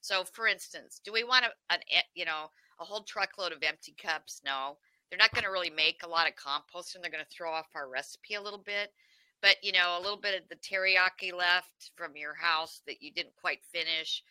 So, 0.00 0.24
for 0.24 0.46
instance, 0.46 1.00
do 1.04 1.12
we 1.12 1.24
want 1.24 1.44
a, 1.44 1.72
an 1.72 1.80
you 2.14 2.24
know 2.24 2.50
a 2.80 2.84
whole 2.84 3.02
truckload 3.02 3.52
of 3.52 3.62
empty 3.62 3.94
cups? 4.00 4.40
No, 4.44 4.78
they're 5.08 5.18
not 5.18 5.32
going 5.32 5.44
to 5.44 5.50
really 5.50 5.70
make 5.70 6.02
a 6.02 6.08
lot 6.08 6.28
of 6.28 6.36
compost, 6.36 6.94
and 6.94 7.04
they're 7.04 7.10
going 7.10 7.24
to 7.24 7.36
throw 7.36 7.52
off 7.52 7.66
our 7.74 7.88
recipe 7.88 8.34
a 8.34 8.42
little 8.42 8.62
bit 8.64 8.92
but 9.42 9.56
you 9.62 9.72
know 9.72 9.98
a 9.98 10.02
little 10.02 10.18
bit 10.18 10.40
of 10.40 10.48
the 10.48 10.56
teriyaki 10.56 11.32
left 11.36 11.90
from 11.96 12.16
your 12.16 12.34
house 12.34 12.82
that 12.86 13.02
you 13.02 13.12
didn't 13.12 13.34
quite 13.40 13.60
finish 13.72 14.22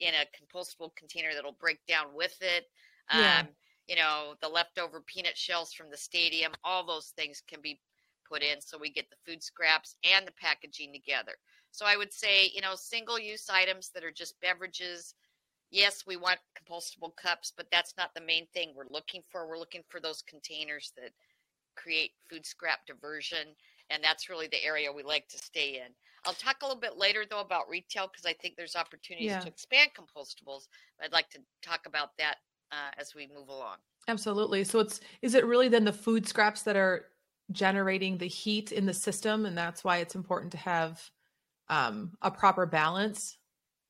in 0.00 0.12
a 0.14 0.26
compostable 0.36 0.94
container 0.94 1.30
that'll 1.34 1.52
break 1.52 1.84
down 1.86 2.06
with 2.14 2.36
it 2.40 2.66
yeah. 3.12 3.40
um, 3.40 3.48
you 3.86 3.96
know 3.96 4.34
the 4.42 4.48
leftover 4.48 5.00
peanut 5.00 5.36
shells 5.36 5.72
from 5.72 5.90
the 5.90 5.96
stadium 5.96 6.52
all 6.64 6.86
those 6.86 7.12
things 7.16 7.42
can 7.48 7.60
be 7.60 7.80
put 8.28 8.42
in 8.42 8.60
so 8.60 8.78
we 8.78 8.90
get 8.90 9.08
the 9.10 9.16
food 9.26 9.42
scraps 9.42 9.96
and 10.04 10.26
the 10.26 10.32
packaging 10.32 10.92
together 10.92 11.32
so 11.70 11.86
i 11.86 11.96
would 11.96 12.12
say 12.12 12.50
you 12.54 12.60
know 12.60 12.74
single 12.74 13.18
use 13.18 13.48
items 13.50 13.90
that 13.94 14.04
are 14.04 14.12
just 14.12 14.40
beverages 14.40 15.14
yes 15.70 16.04
we 16.06 16.16
want 16.16 16.38
compostable 16.56 17.14
cups 17.16 17.52
but 17.56 17.66
that's 17.70 17.94
not 17.96 18.12
the 18.14 18.20
main 18.20 18.46
thing 18.54 18.72
we're 18.74 18.84
looking 18.90 19.22
for 19.30 19.46
we're 19.46 19.58
looking 19.58 19.82
for 19.88 20.00
those 20.00 20.22
containers 20.22 20.92
that 20.96 21.10
create 21.76 22.12
food 22.28 22.44
scrap 22.44 22.86
diversion 22.86 23.48
and 23.90 24.02
that's 24.02 24.28
really 24.28 24.48
the 24.48 24.62
area 24.64 24.92
we 24.92 25.02
like 25.02 25.28
to 25.28 25.38
stay 25.38 25.76
in. 25.76 25.92
I'll 26.24 26.34
talk 26.34 26.56
a 26.62 26.66
little 26.66 26.80
bit 26.80 26.96
later 26.96 27.24
though 27.28 27.40
about 27.40 27.68
retail 27.68 28.08
because 28.08 28.26
I 28.26 28.34
think 28.34 28.56
there's 28.56 28.76
opportunities 28.76 29.28
yeah. 29.28 29.40
to 29.40 29.48
expand 29.48 29.90
compostables. 29.96 30.68
I'd 31.02 31.12
like 31.12 31.30
to 31.30 31.38
talk 31.62 31.86
about 31.86 32.10
that 32.18 32.36
uh, 32.72 32.90
as 32.98 33.14
we 33.14 33.28
move 33.34 33.48
along. 33.48 33.76
Absolutely. 34.08 34.64
So 34.64 34.80
it's 34.80 35.00
is 35.22 35.34
it 35.34 35.46
really 35.46 35.68
then 35.68 35.84
the 35.84 35.92
food 35.92 36.26
scraps 36.26 36.62
that 36.62 36.76
are 36.76 37.06
generating 37.50 38.18
the 38.18 38.28
heat 38.28 38.72
in 38.72 38.86
the 38.86 38.94
system, 38.94 39.46
and 39.46 39.56
that's 39.56 39.84
why 39.84 39.98
it's 39.98 40.14
important 40.14 40.52
to 40.52 40.58
have 40.58 41.10
um, 41.68 42.12
a 42.22 42.30
proper 42.30 42.66
balance 42.66 43.38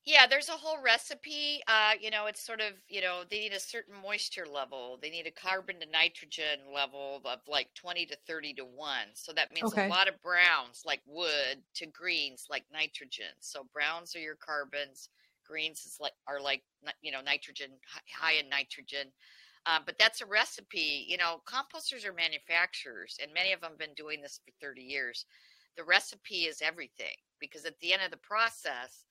yeah, 0.09 0.25
there's 0.27 0.49
a 0.49 0.53
whole 0.53 0.81
recipe. 0.81 1.61
Uh, 1.67 1.91
you 2.01 2.09
know, 2.09 2.25
it's 2.25 2.41
sort 2.41 2.61
of, 2.61 2.73
you 2.87 2.99
know, 2.99 3.21
they 3.29 3.39
need 3.39 3.53
a 3.53 3.59
certain 3.59 3.93
moisture 4.01 4.47
level. 4.51 4.97
They 4.99 5.11
need 5.11 5.27
a 5.27 5.31
carbon 5.31 5.79
to 5.81 5.85
nitrogen 5.85 6.73
level 6.73 7.21
of 7.25 7.39
like 7.47 7.71
20 7.75 8.07
to 8.07 8.17
30 8.27 8.53
to 8.55 8.65
1. 8.65 8.97
So 9.13 9.33
that 9.33 9.53
means 9.53 9.71
okay. 9.71 9.85
a 9.85 9.89
lot 9.89 10.07
of 10.07 10.19
browns 10.21 10.81
like 10.83 11.01
wood 11.05 11.61
to 11.75 11.85
greens 11.85 12.47
like 12.49 12.63
nitrogen. 12.73 13.37
So 13.39 13.67
browns 13.71 14.15
are 14.15 14.19
your 14.19 14.35
carbons, 14.35 15.09
greens 15.45 15.85
is 15.85 15.97
like 15.99 16.13
are 16.27 16.41
like 16.41 16.63
you 17.01 17.11
know, 17.11 17.21
nitrogen 17.21 17.71
high 18.11 18.33
in 18.33 18.49
nitrogen. 18.49 19.11
Um, 19.65 19.83
but 19.85 19.99
that's 19.99 20.21
a 20.21 20.25
recipe. 20.25 21.05
You 21.07 21.17
know, 21.17 21.41
composters 21.45 22.05
are 22.05 22.13
manufacturers, 22.13 23.17
and 23.21 23.33
many 23.33 23.53
of 23.53 23.61
them 23.61 23.71
have 23.71 23.79
been 23.79 23.93
doing 23.95 24.21
this 24.21 24.39
for 24.43 24.51
30 24.65 24.81
years. 24.81 25.25
The 25.77 25.83
recipe 25.83 26.45
is 26.45 26.61
everything 26.61 27.15
because 27.39 27.65
at 27.65 27.79
the 27.79 27.93
end 27.93 28.01
of 28.03 28.11
the 28.11 28.17
process, 28.17 29.05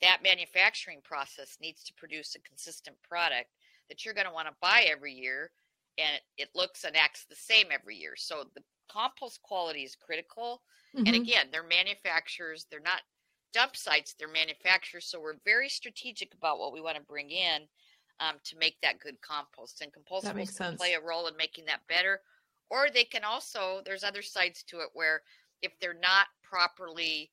that 0.00 0.22
manufacturing 0.22 1.00
process 1.02 1.58
needs 1.60 1.82
to 1.84 1.94
produce 1.94 2.34
a 2.34 2.48
consistent 2.48 2.96
product 3.02 3.50
that 3.88 4.04
you're 4.04 4.14
going 4.14 4.26
to 4.26 4.32
want 4.32 4.48
to 4.48 4.54
buy 4.60 4.86
every 4.88 5.12
year 5.12 5.50
and 5.98 6.20
it 6.36 6.48
looks 6.54 6.84
and 6.84 6.96
acts 6.96 7.26
the 7.28 7.36
same 7.36 7.66
every 7.72 7.96
year 7.96 8.14
so 8.16 8.44
the 8.54 8.62
compost 8.90 9.42
quality 9.42 9.82
is 9.82 9.96
critical 9.96 10.62
mm-hmm. 10.96 11.06
and 11.06 11.16
again 11.16 11.46
they're 11.50 11.66
manufacturers 11.66 12.66
they're 12.70 12.80
not 12.80 13.00
dump 13.52 13.74
sites 13.74 14.14
they're 14.18 14.28
manufacturers 14.28 15.06
so 15.06 15.20
we're 15.20 15.34
very 15.44 15.68
strategic 15.68 16.32
about 16.34 16.58
what 16.58 16.72
we 16.72 16.80
want 16.80 16.96
to 16.96 17.02
bring 17.02 17.30
in 17.30 17.62
um, 18.20 18.36
to 18.44 18.56
make 18.58 18.80
that 18.82 19.00
good 19.00 19.20
compost 19.20 19.80
and 19.82 19.92
compostables 19.92 20.56
can 20.56 20.76
play 20.76 20.94
a 20.94 21.00
role 21.00 21.26
in 21.26 21.36
making 21.36 21.64
that 21.66 21.80
better 21.88 22.20
or 22.70 22.88
they 22.92 23.04
can 23.04 23.24
also 23.24 23.80
there's 23.84 24.04
other 24.04 24.22
sides 24.22 24.62
to 24.64 24.78
it 24.78 24.88
where 24.92 25.22
if 25.62 25.72
they're 25.80 25.94
not 25.94 26.26
properly 26.42 27.30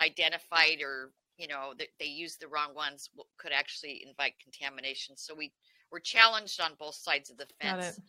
identified 0.00 0.80
or 0.82 1.12
you 1.36 1.48
know 1.48 1.72
they, 1.78 1.88
they 1.98 2.06
use 2.06 2.36
the 2.36 2.48
wrong 2.48 2.74
ones 2.74 3.10
could 3.38 3.52
actually 3.52 4.04
invite 4.06 4.34
contamination. 4.42 5.16
So 5.16 5.34
we 5.34 5.52
we're 5.90 6.00
challenged 6.00 6.60
on 6.60 6.72
both 6.78 6.94
sides 6.94 7.30
of 7.30 7.36
the 7.36 7.46
fence. 7.60 8.00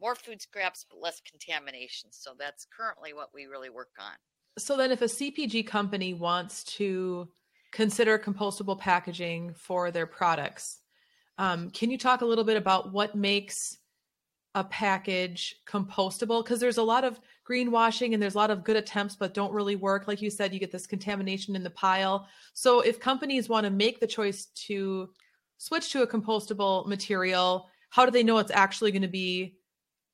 more 0.00 0.14
food 0.14 0.40
scraps 0.40 0.84
but 0.88 1.00
less 1.00 1.20
contamination. 1.20 2.10
So 2.12 2.32
that's 2.38 2.66
currently 2.76 3.12
what 3.14 3.30
we 3.34 3.46
really 3.46 3.70
work 3.70 3.92
on. 3.98 4.12
So 4.58 4.76
then 4.76 4.90
if 4.90 5.02
a 5.02 5.06
cpg 5.06 5.66
company 5.66 6.14
wants 6.14 6.64
to 6.64 7.28
consider 7.72 8.18
compostable 8.18 8.78
packaging 8.78 9.52
for 9.52 9.90
their 9.90 10.06
products 10.06 10.78
um, 11.38 11.70
can 11.70 11.90
you 11.90 11.98
talk 11.98 12.20
a 12.20 12.26
little 12.26 12.44
bit 12.44 12.56
about 12.56 12.92
what 12.92 13.14
makes 13.14 13.78
a 14.54 14.64
package 14.64 15.56
compostable? 15.66 16.42
Because 16.42 16.60
there's 16.60 16.78
a 16.78 16.82
lot 16.82 17.04
of 17.04 17.20
greenwashing 17.48 18.14
and 18.14 18.22
there's 18.22 18.34
a 18.34 18.38
lot 18.38 18.50
of 18.50 18.64
good 18.64 18.76
attempts 18.76 19.16
but 19.16 19.34
don't 19.34 19.52
really 19.52 19.76
work. 19.76 20.08
Like 20.08 20.22
you 20.22 20.30
said 20.30 20.52
you 20.52 20.60
get 20.60 20.72
this 20.72 20.86
contamination 20.86 21.54
in 21.54 21.62
the 21.62 21.70
pile. 21.70 22.26
So 22.54 22.80
if 22.80 22.98
companies 22.98 23.48
want 23.48 23.64
to 23.64 23.70
make 23.70 24.00
the 24.00 24.06
choice 24.06 24.46
to 24.66 25.10
switch 25.58 25.92
to 25.92 26.02
a 26.02 26.06
compostable 26.06 26.86
material 26.86 27.68
how 27.90 28.04
do 28.04 28.10
they 28.10 28.22
know 28.22 28.38
it's 28.38 28.50
actually 28.50 28.92
going 28.92 29.02
to 29.02 29.08
be 29.08 29.56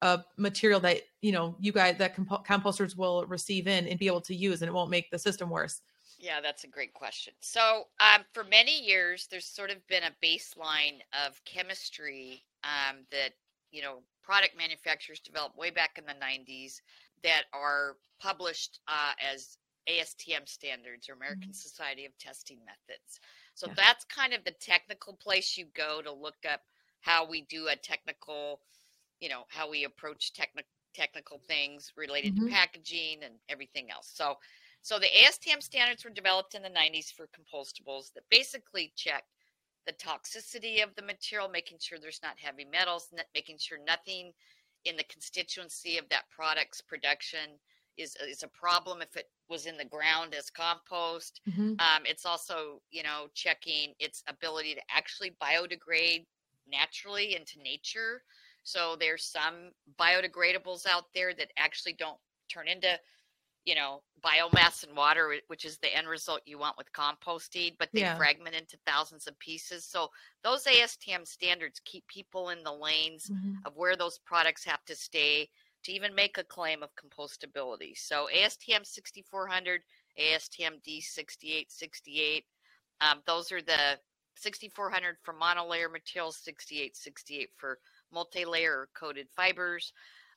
a 0.02 0.20
material 0.36 0.80
that 0.80 1.00
you 1.20 1.32
know 1.32 1.56
you 1.60 1.72
guys 1.72 1.96
that 1.98 2.14
comp- 2.14 2.46
composters 2.46 2.96
will 2.96 3.24
receive 3.26 3.66
in 3.66 3.86
and 3.86 3.98
be 3.98 4.06
able 4.06 4.20
to 4.20 4.34
use 4.34 4.62
and 4.62 4.68
it 4.68 4.72
won't 4.72 4.90
make 4.90 5.10
the 5.10 5.18
system 5.18 5.50
worse 5.50 5.80
yeah, 6.22 6.40
that's 6.40 6.62
a 6.62 6.68
great 6.68 6.94
question. 6.94 7.34
So, 7.40 7.88
um, 7.98 8.22
for 8.32 8.44
many 8.44 8.80
years, 8.80 9.26
there's 9.28 9.44
sort 9.44 9.70
of 9.70 9.84
been 9.88 10.04
a 10.04 10.24
baseline 10.24 11.00
of 11.26 11.44
chemistry 11.44 12.44
um, 12.62 12.98
that 13.10 13.30
you 13.72 13.82
know 13.82 13.96
product 14.22 14.56
manufacturers 14.56 15.18
developed 15.18 15.58
way 15.58 15.70
back 15.70 15.98
in 15.98 16.04
the 16.04 16.24
90s 16.24 16.80
that 17.24 17.42
are 17.52 17.96
published 18.20 18.78
uh, 18.86 19.12
as 19.32 19.58
ASTM 19.90 20.48
standards 20.48 21.08
or 21.08 21.14
American 21.14 21.48
mm-hmm. 21.48 21.52
Society 21.52 22.06
of 22.06 22.16
Testing 22.18 22.58
Methods. 22.64 23.18
So 23.54 23.66
yeah. 23.66 23.74
that's 23.76 24.04
kind 24.04 24.32
of 24.32 24.44
the 24.44 24.52
technical 24.52 25.14
place 25.14 25.58
you 25.58 25.66
go 25.74 26.02
to 26.02 26.12
look 26.12 26.46
up 26.50 26.60
how 27.00 27.28
we 27.28 27.42
do 27.42 27.66
a 27.66 27.74
technical, 27.74 28.60
you 29.18 29.28
know, 29.28 29.42
how 29.48 29.68
we 29.68 29.84
approach 29.84 30.32
technical 30.32 30.68
technical 30.94 31.40
things 31.48 31.90
related 31.96 32.36
mm-hmm. 32.36 32.48
to 32.48 32.52
packaging 32.52 33.24
and 33.24 33.34
everything 33.48 33.90
else. 33.90 34.10
So 34.14 34.36
so 34.82 34.98
the 34.98 35.06
ASTM 35.06 35.62
standards 35.62 36.04
were 36.04 36.10
developed 36.10 36.54
in 36.54 36.62
the 36.62 36.68
90s 36.68 37.12
for 37.12 37.28
compostables 37.28 38.12
that 38.14 38.24
basically 38.30 38.92
checked 38.96 39.28
the 39.86 39.92
toxicity 39.92 40.82
of 40.82 40.94
the 40.94 41.02
material, 41.02 41.48
making 41.48 41.78
sure 41.80 41.98
there's 41.98 42.20
not 42.22 42.38
heavy 42.38 42.64
metals, 42.64 43.08
making 43.34 43.58
sure 43.58 43.78
nothing 43.84 44.32
in 44.84 44.96
the 44.96 45.04
constituency 45.04 45.98
of 45.98 46.08
that 46.08 46.24
product's 46.30 46.80
production 46.80 47.58
is 47.98 48.16
is 48.26 48.42
a 48.42 48.48
problem 48.48 49.02
if 49.02 49.16
it 49.16 49.28
was 49.48 49.66
in 49.66 49.76
the 49.76 49.84
ground 49.84 50.34
as 50.34 50.50
compost. 50.50 51.40
Mm-hmm. 51.48 51.72
Um, 51.78 52.02
it's 52.04 52.24
also 52.24 52.80
you 52.90 53.02
know 53.02 53.26
checking 53.34 53.94
its 53.98 54.22
ability 54.28 54.74
to 54.74 54.80
actually 54.90 55.36
biodegrade 55.42 56.26
naturally 56.70 57.36
into 57.36 57.60
nature. 57.62 58.22
So 58.64 58.96
there's 58.98 59.24
some 59.24 59.72
biodegradables 60.00 60.86
out 60.86 61.04
there 61.14 61.34
that 61.34 61.50
actually 61.56 61.94
don't 61.94 62.18
turn 62.48 62.68
into 62.68 62.98
you 63.64 63.74
know, 63.74 64.02
biomass 64.24 64.86
and 64.86 64.96
water, 64.96 65.34
which 65.48 65.64
is 65.64 65.78
the 65.78 65.94
end 65.94 66.08
result 66.08 66.40
you 66.46 66.58
want 66.58 66.76
with 66.76 66.92
composting, 66.92 67.74
but 67.78 67.88
they 67.92 68.00
yeah. 68.00 68.16
fragment 68.16 68.56
into 68.56 68.76
thousands 68.86 69.26
of 69.26 69.38
pieces. 69.38 69.84
So 69.84 70.08
those 70.42 70.64
ASTM 70.64 71.26
standards 71.26 71.80
keep 71.84 72.06
people 72.08 72.50
in 72.50 72.62
the 72.62 72.72
lanes 72.72 73.30
mm-hmm. 73.30 73.54
of 73.64 73.76
where 73.76 73.96
those 73.96 74.18
products 74.18 74.64
have 74.64 74.84
to 74.86 74.96
stay 74.96 75.48
to 75.84 75.92
even 75.92 76.14
make 76.14 76.38
a 76.38 76.44
claim 76.44 76.82
of 76.82 76.90
compostability. 76.94 77.96
So 77.96 78.28
ASTM 78.34 78.86
6400, 78.86 79.82
ASTM 80.20 80.80
D6868, 80.86 82.44
um, 83.00 83.20
those 83.26 83.50
are 83.50 83.62
the 83.62 83.98
6400 84.36 85.16
for 85.22 85.34
monolayer 85.34 85.90
materials, 85.90 86.38
6868 86.42 87.50
for 87.56 87.78
multi-layer 88.12 88.88
coated 88.94 89.28
fibers. 89.34 89.92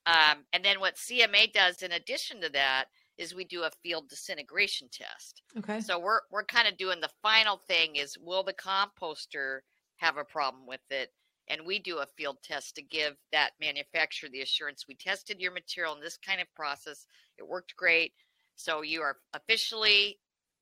Um, 0.07 0.45
and 0.53 0.63
then 0.63 0.79
what 0.79 0.95
CMA 0.95 1.51
does 1.53 1.81
in 1.81 1.91
addition 1.91 2.41
to 2.41 2.49
that 2.49 2.85
is 3.17 3.33
we 3.33 3.45
do 3.45 3.63
a 3.63 3.71
field 3.83 4.09
disintegration 4.09 4.89
test. 4.91 5.41
Okay. 5.57 5.79
So 5.79 5.99
we're 5.99 6.21
we're 6.31 6.45
kind 6.45 6.67
of 6.67 6.77
doing 6.77 6.99
the 7.01 7.09
final 7.21 7.57
thing 7.67 7.95
is 7.95 8.17
will 8.17 8.43
the 8.43 8.53
composter 8.53 9.59
have 9.97 10.17
a 10.17 10.23
problem 10.23 10.67
with 10.67 10.81
it? 10.89 11.11
And 11.47 11.61
we 11.65 11.79
do 11.79 11.99
a 11.99 12.07
field 12.17 12.37
test 12.43 12.75
to 12.75 12.81
give 12.81 13.15
that 13.31 13.51
manufacturer 13.61 14.29
the 14.29 14.41
assurance 14.41 14.85
we 14.87 14.95
tested 14.95 15.39
your 15.39 15.51
material 15.51 15.93
in 15.95 16.01
this 16.01 16.17
kind 16.17 16.41
of 16.41 16.53
process. 16.55 17.05
It 17.37 17.47
worked 17.47 17.75
great. 17.75 18.13
So 18.55 18.81
you 18.81 19.01
are 19.01 19.17
officially 19.33 20.19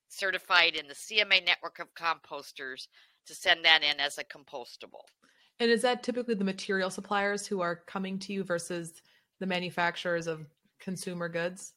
certified 0.10 0.75
in 0.75 0.88
the 0.88 0.93
CMA 0.93 1.45
network 1.45 1.79
of 1.79 1.93
composters 1.95 2.88
to 3.27 3.33
send 3.33 3.63
that 3.65 3.81
in 3.83 4.00
as 4.00 4.17
a 4.17 4.24
compostable. 4.24 5.05
And 5.60 5.72
is 5.72 5.81
that 5.83 6.03
typically 6.03 6.36
the 6.36 6.43
material 6.43 6.89
suppliers 6.89 7.48
who 7.48 7.62
are 7.62 7.75
coming 7.75 8.19
to 8.19 8.33
you 8.33 8.43
versus 8.43 9.01
the 9.39 9.45
manufacturers 9.45 10.27
of 10.27 10.45
consumer 10.79 11.29
goods? 11.29 11.74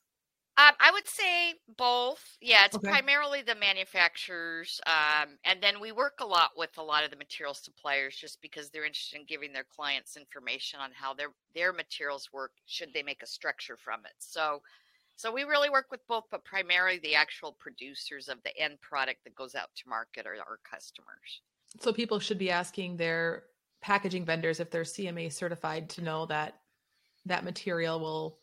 Um, 0.59 0.73
I 0.81 0.91
would 0.91 1.07
say 1.07 1.55
both. 1.77 2.39
Yeah, 2.41 2.65
it's 2.65 2.77
Okay. 2.77 2.89
primarily 2.89 3.43
the 3.43 3.55
manufacturers, 3.55 4.81
um, 4.87 5.39
and 5.45 5.63
then 5.63 5.81
we 5.81 5.93
work 5.93 6.21
a 6.21 6.25
lot 6.27 6.53
with 6.57 6.79
a 6.79 6.83
lot 6.83 7.05
of 7.05 7.11
the 7.11 7.17
material 7.17 7.53
suppliers, 7.53 8.17
just 8.17 8.41
because 8.41 8.71
they're 8.71 8.87
interested 8.87 9.19
in 9.21 9.27
giving 9.27 9.53
their 9.53 9.65
clients 9.65 10.17
information 10.17 10.81
on 10.81 10.93
how 10.93 11.13
their 11.13 11.35
their 11.55 11.75
materials 11.75 12.33
work. 12.33 12.53
Should 12.65 12.95
they 12.95 13.03
make 13.03 13.23
a 13.23 13.27
structure 13.27 13.77
from 13.77 14.07
it? 14.07 14.15
So, 14.19 14.63
so 15.17 15.33
we 15.33 15.45
really 15.45 15.71
work 15.71 15.91
with 15.91 16.07
both, 16.07 16.25
but 16.31 16.45
primarily 16.45 16.99
the 17.01 17.17
actual 17.17 17.53
producers 17.53 18.29
of 18.29 18.43
the 18.43 18.57
end 18.57 18.81
product 18.81 19.25
that 19.25 19.35
goes 19.35 19.55
out 19.55 19.75
to 19.77 19.89
market 19.89 20.27
are 20.27 20.37
our 20.37 20.61
customers. 20.65 21.43
So 21.81 21.93
people 21.93 22.19
should 22.19 22.39
be 22.39 22.51
asking 22.51 22.97
their 22.97 23.45
packaging 23.81 24.25
vendors 24.25 24.61
if 24.61 24.71
they're 24.71 24.85
CMA 24.85 25.29
certified 25.31 25.91
to 25.91 26.03
know 26.03 26.27
that 26.27 26.61
that 27.27 27.45
material 27.45 28.01
will 28.01 28.41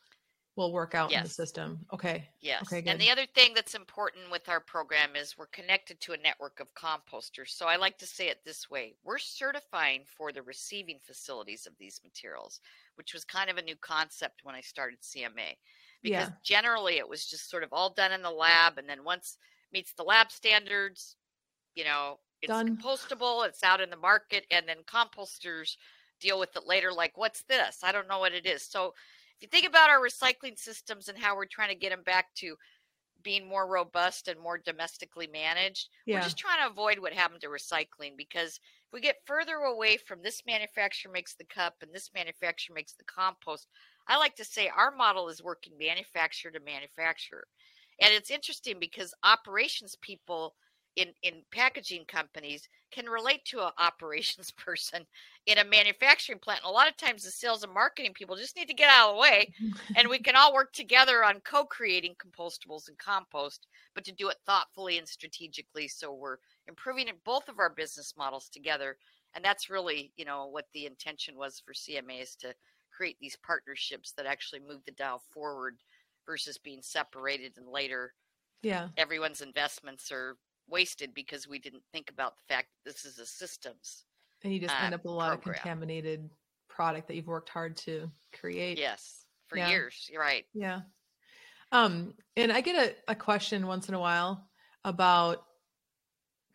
will 0.55 0.72
work 0.72 0.93
out 0.93 1.12
in 1.12 1.24
the 1.24 1.29
system. 1.29 1.79
Okay. 1.91 2.29
Yes. 2.39 2.62
Okay, 2.63 2.81
good. 2.81 2.91
and 2.91 3.01
the 3.01 3.10
other 3.10 3.25
thing 3.33 3.53
that's 3.53 3.74
important 3.74 4.29
with 4.31 4.48
our 4.50 4.60
program 4.60 5.15
is 5.15 5.38
we're 5.38 5.48
connected 5.48 6.00
to 6.01 6.13
a 6.13 6.17
network 6.17 6.60
of 6.60 6.67
composters. 6.75 7.50
So 7.50 7.65
I 7.65 7.75
like 7.75 7.98
to 8.00 8.05
say 8.05 8.29
it 8.29 8.39
this 8.45 8.69
way 8.69 8.93
we're 9.03 9.17
certifying 9.17 10.03
for 10.05 10.31
the 10.31 10.43
receiving 10.43 11.00
facilities 11.01 11.65
of 11.65 11.74
these 11.79 12.01
materials, 12.03 12.60
which 12.95 13.13
was 13.13 13.25
kind 13.25 13.50
of 13.50 13.57
a 13.57 13.63
new 13.63 13.75
concept 13.77 14.41
when 14.43 14.55
I 14.55 14.62
started 14.62 15.01
CMA. 15.01 15.57
Because 16.03 16.27
Yeah. 16.27 16.36
generally 16.43 16.98
it 16.98 17.07
was 17.07 17.25
just 17.25 17.50
sort 17.50 17.63
of 17.63 17.74
all 17.74 17.89
done 17.89 18.12
in 18.12 18.22
the 18.22 18.29
lab. 18.29 18.77
And 18.77 18.88
then 18.88 19.03
once 19.03 19.38
meets 19.72 19.93
the 19.93 20.03
lab 20.03 20.31
standards, 20.31 21.15
you 21.75 21.83
know, 21.83 22.19
it's 22.41 22.50
Done. 22.50 22.77
compostable, 22.77 23.48
it's 23.48 23.63
out 23.63 23.79
in 23.79 23.89
the 23.89 23.95
market, 23.95 24.45
and 24.51 24.67
then 24.67 24.83
composters 24.86 25.77
deal 26.19 26.39
with 26.39 26.55
it 26.55 26.67
later 26.67 26.91
like, 26.91 27.17
what's 27.17 27.43
this? 27.43 27.79
I 27.83 27.91
don't 27.91 28.07
know 28.07 28.19
what 28.19 28.33
it 28.33 28.45
is. 28.45 28.63
So 28.63 28.93
if 29.38 29.44
you 29.44 29.48
think 29.50 29.68
about 29.68 29.90
our 29.90 30.00
recycling 30.00 30.58
systems 30.58 31.10
and 31.10 31.18
how 31.18 31.36
we're 31.36 31.46
trying 31.46 31.70
to 31.70 31.75
get 31.75 31.90
them 31.90 32.04
back 32.04 32.34
to 32.36 32.56
being 33.24 33.48
more 33.48 33.68
robust 33.68 34.28
and 34.28 34.40
more 34.40 34.58
domestically 34.58 35.28
managed, 35.28 35.90
we're 36.12 36.20
just 36.20 36.38
trying 36.38 36.60
to 36.62 36.72
avoid 36.72 37.00
what 37.00 37.13
happened 37.13 37.42
to 37.42 37.48
recycling 37.48 38.18
because 38.18 38.56
if 38.58 38.94
we 38.94 39.02
get 39.02 39.25
further 39.25 39.56
away 39.56 39.98
from 39.98 40.22
this 40.22 40.44
manufacturer 40.46 41.12
makes 41.12 41.36
the 41.36 41.46
cup 41.46 41.75
and 41.82 41.94
this 41.94 42.12
manufacturer 42.13 42.75
makes 42.75 42.94
the 42.94 43.04
compost, 43.06 43.68
I 44.08 44.18
like 44.18 44.36
to 44.36 44.46
say 44.46 44.68
our 44.68 44.92
model 44.92 45.30
is 45.30 45.42
working 45.44 45.74
manufacturer 45.80 46.52
to 46.52 46.60
manufacturer. 46.60 47.48
And 48.02 48.13
it's 48.13 48.32
interesting 48.32 48.78
because 48.80 49.13
operations 49.24 49.96
people 50.02 50.56
in, 50.96 51.10
in 51.24 51.42
packaging 51.52 52.06
companies 52.06 52.68
can 52.92 53.08
relate 53.08 53.44
to 53.46 53.66
an 53.66 53.72
operations 53.78 54.52
person 54.58 55.06
in 55.46 55.58
a 55.58 55.66
manufacturing 55.66 56.40
plant. 56.40 56.62
And 56.64 56.70
a 56.70 56.74
lot 56.74 56.90
of 56.90 56.98
times 56.98 57.24
the 57.24 57.32
sales 57.32 57.64
and 57.64 57.74
marketing 57.74 58.14
people 58.14 58.36
just 58.36 58.56
need 58.56 58.68
to 58.68 58.74
get 58.74 58.90
out 58.90 59.10
of 59.10 59.16
the 59.16 59.22
way 59.22 59.54
and 59.96 60.08
we 60.08 60.20
can 60.24 60.36
all 60.36 60.54
work 60.54 60.72
together 60.74 61.24
on 61.24 61.42
co-creating 61.42 62.16
compostables 62.16 62.88
and 62.88 62.98
compost, 62.98 63.68
but 63.96 64.04
to 64.06 64.12
do 64.12 64.30
it 64.30 64.38
thoughtfully 64.46 64.98
and 64.98 65.08
strategically 65.08 65.88
so 65.88 66.14
we're 66.14 66.38
improving 66.68 67.08
in 67.08 67.16
both 67.26 67.50
of 67.50 67.60
our 67.60 67.70
business 67.70 68.14
models 68.18 68.50
together. 68.50 68.98
And 69.36 69.44
that's 69.44 69.70
really, 69.70 70.12
you 70.16 70.25
know, 70.25 70.46
what 70.46 70.68
the 70.74 70.86
intention 70.86 71.36
was 71.36 71.62
for 71.66 71.74
CMA 71.74 72.22
is 72.22 72.36
to 72.38 72.53
create 72.96 73.18
these 73.20 73.38
partnerships 73.44 74.12
that 74.12 74.27
actually 74.27 74.60
move 74.60 74.82
the 74.86 74.92
dial 74.92 75.22
forward 75.32 75.77
versus 76.25 76.60
being 76.60 76.82
separated 76.82 77.53
and 77.58 77.68
later 77.68 78.14
yeah. 78.64 78.88
everyone's 78.98 79.42
investments 79.42 80.12
are 80.12 80.38
wasted 80.68 81.14
because 81.14 81.48
we 81.48 81.60
didn't 81.60 81.84
think 81.92 82.10
about 82.10 82.36
the 82.36 82.54
fact 82.54 82.68
that 82.72 82.92
this 82.92 83.06
is 83.06 83.20
a 83.20 83.26
systems. 83.26 84.06
And 84.44 84.54
you 84.54 84.60
just 84.60 84.76
end 84.82 84.94
uh, 84.94 84.98
up 84.98 85.04
with 85.04 85.12
a 85.12 85.16
lot 85.16 85.30
program. 85.30 85.56
of 85.56 85.62
contaminated 85.62 86.30
product 86.70 87.08
that 87.08 87.16
you've 87.16 87.28
worked 87.28 87.50
hard 87.50 87.78
to 87.78 88.10
create. 88.34 88.78
Yes, 88.78 89.26
for 89.48 89.58
Yeah. 89.58 89.70
years. 89.70 90.10
You're 90.12 90.22
right. 90.22 90.46
Yeah. 90.54 90.82
Um, 91.72 92.14
and 92.36 92.52
I 92.52 92.62
get 92.62 92.76
a, 93.08 93.12
a 93.12 93.16
question 93.16 93.68
once 93.68 93.90
in 93.90 93.96
a 93.96 94.00
while 94.00 94.50
about 94.84 95.44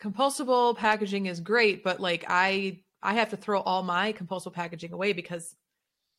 compostable 0.00 0.76
packaging 0.76 1.26
is 1.26 1.40
great, 1.40 1.82
but 1.82 2.00
like 2.00 2.24
I 2.28 2.82
I 3.02 3.14
have 3.14 3.30
to 3.30 3.36
throw 3.36 3.60
all 3.60 3.82
my 3.82 4.12
compostable 4.12 4.52
packaging 4.52 4.92
away 4.92 5.12
because 5.12 5.56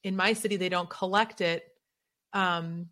in 0.03 0.15
my 0.15 0.33
city 0.33 0.55
they 0.57 0.69
don't 0.69 0.89
collect 0.89 1.41
it. 1.41 1.63
Um 2.33 2.89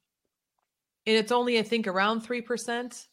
and 1.05 1.15
it's 1.15 1.31
only 1.31 1.59
I 1.59 1.63
think 1.63 1.87
around 1.87 2.21
three 2.21 2.41
percent 2.41 3.07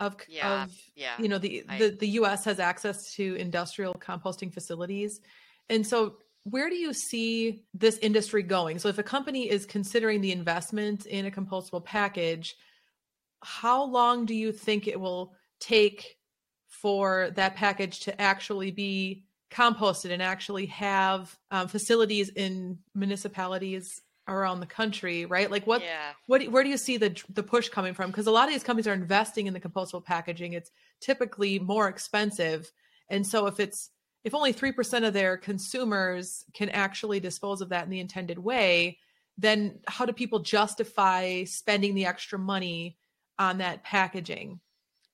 of 0.00 0.16
Yeah, 0.28 0.64
of 0.64 0.76
Yeah. 0.94 1.20
you 1.20 1.28
know 1.28 1.38
the, 1.38 1.64
I- 1.68 1.78
the 1.78 1.88
the 1.90 2.08
US 2.20 2.44
has 2.44 2.58
access 2.58 3.12
to 3.14 3.34
industrial 3.36 3.94
composting 3.94 4.52
facilities. 4.52 5.20
And 5.68 5.86
so 5.86 6.16
where 6.44 6.70
do 6.70 6.76
you 6.76 6.92
see 6.92 7.64
this 7.74 7.98
industry 7.98 8.42
going? 8.42 8.78
So 8.78 8.88
if 8.88 8.98
a 8.98 9.02
company 9.02 9.50
is 9.50 9.66
considering 9.66 10.20
the 10.20 10.32
investment 10.32 11.06
in 11.06 11.26
a 11.26 11.30
compostable 11.30 11.84
package, 11.84 12.56
how 13.42 13.84
long 13.84 14.24
do 14.24 14.34
you 14.34 14.52
think 14.52 14.86
it 14.88 14.98
will 14.98 15.34
take 15.60 16.16
for 16.68 17.30
that 17.34 17.54
package 17.56 18.00
to 18.00 18.20
actually 18.20 18.70
be 18.70 19.24
composted 19.50 20.10
and 20.10 20.22
actually 20.22 20.66
have 20.66 21.36
um, 21.50 21.68
facilities 21.68 22.28
in 22.30 22.78
municipalities 22.94 24.02
around 24.28 24.60
the 24.60 24.66
country, 24.66 25.24
right? 25.24 25.50
Like 25.50 25.66
what 25.66 25.82
yeah. 25.82 26.12
what 26.26 26.44
where 26.48 26.62
do 26.62 26.70
you 26.70 26.76
see 26.76 26.96
the 26.96 27.20
the 27.32 27.42
push 27.42 27.68
coming 27.68 27.94
from 27.94 28.10
because 28.10 28.26
a 28.26 28.30
lot 28.30 28.48
of 28.48 28.54
these 28.54 28.62
companies 28.62 28.86
are 28.86 28.92
investing 28.92 29.46
in 29.46 29.54
the 29.54 29.60
compostable 29.60 30.04
packaging 30.04 30.52
it's 30.52 30.70
typically 31.00 31.58
more 31.58 31.88
expensive 31.88 32.70
and 33.08 33.26
so 33.26 33.46
if 33.46 33.60
it's 33.60 33.90
if 34.24 34.34
only 34.34 34.52
3% 34.52 35.06
of 35.06 35.14
their 35.14 35.36
consumers 35.36 36.44
can 36.52 36.68
actually 36.70 37.20
dispose 37.20 37.60
of 37.60 37.68
that 37.68 37.84
in 37.84 37.90
the 37.90 38.00
intended 38.00 38.38
way 38.38 38.98
then 39.38 39.78
how 39.86 40.04
do 40.04 40.12
people 40.12 40.40
justify 40.40 41.44
spending 41.44 41.94
the 41.94 42.04
extra 42.04 42.38
money 42.38 42.98
on 43.38 43.58
that 43.58 43.82
packaging 43.84 44.60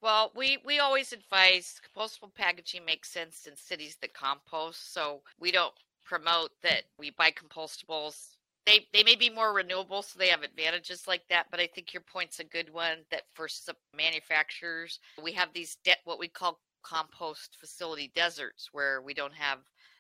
Well, 0.01 0.33
we 0.35 0.59
we 0.65 0.81
always 0.81 1.13
advise 1.13 1.81
compostable 1.81 2.35
packaging 2.35 2.85
makes 2.85 3.11
sense 3.11 3.47
in 3.47 3.57
cities 3.57 3.97
that 4.01 4.13
compost. 4.13 4.93
So 4.93 5.23
we 5.39 5.51
don't 5.51 5.75
promote 6.05 6.51
that 6.63 6.83
we 6.99 7.11
buy 7.11 7.31
compostables. 7.31 8.34
They 8.67 8.87
they 8.93 9.03
may 9.03 9.17
be 9.17 9.29
more 9.31 9.53
renewable, 9.53 10.03
so 10.03 10.19
they 10.19 10.29
have 10.29 10.43
advantages 10.43 11.07
like 11.07 11.23
that. 11.29 11.47
But 11.51 11.61
I 11.61 11.67
think 11.67 11.93
your 11.93 12.03
point's 12.03 12.41
a 12.41 12.45
good 12.45 12.73
one. 12.73 12.99
That 13.11 13.23
for 13.35 13.49
some 13.49 13.77
manufacturers, 13.97 15.01
we 15.23 15.33
have 15.33 15.49
these 15.53 15.77
de- 15.85 15.97
what 16.05 16.19
we 16.19 16.29
call 16.29 16.61
compost 16.83 17.57
facility 17.59 18.13
deserts 18.15 18.69
where 18.73 19.01
we 19.03 19.15
don't 19.15 19.35
have 19.35 19.59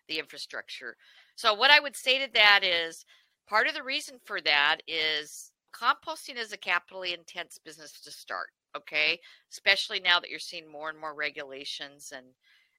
the 0.09 0.19
infrastructure. 0.19 0.97
So 1.37 1.55
what 1.55 1.71
I 1.71 1.81
would 1.81 1.97
say 1.97 2.25
to 2.25 2.33
that 2.35 2.61
is 2.63 3.05
part 3.49 3.67
of 3.67 3.75
the 3.75 3.83
reason 3.83 4.19
for 4.25 4.41
that 4.43 4.79
is 4.87 5.51
composting 5.75 6.39
is 6.39 6.53
a 6.53 6.59
capitally 6.59 7.13
intense 7.15 7.59
business 7.59 8.01
to 8.03 8.11
start. 8.11 8.49
Okay, 8.77 9.21
especially 9.53 10.01
now 10.01 10.19
that 10.21 10.31
you're 10.31 10.39
seeing 10.39 10.71
more 10.71 10.91
and 10.91 10.99
more 10.99 11.15
regulations 11.15 12.13
and 12.15 12.27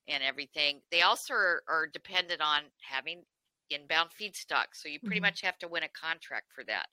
and 0.08 0.24
everything. 0.24 0.82
They 0.92 1.02
also 1.02 1.34
are, 1.34 1.64
are 1.68 1.88
dependent 1.88 2.42
on 2.42 2.64
having 2.82 3.24
inbound 3.70 4.12
feedstock, 4.12 4.68
so 4.74 4.88
you 4.90 5.00
pretty 5.00 5.20
Mhm. 5.20 5.22
much 5.22 5.42
have 5.42 5.58
to 5.60 5.68
win 5.68 5.84
a 5.84 5.90
contract 5.90 6.52
for 6.54 6.64
that. 6.66 6.88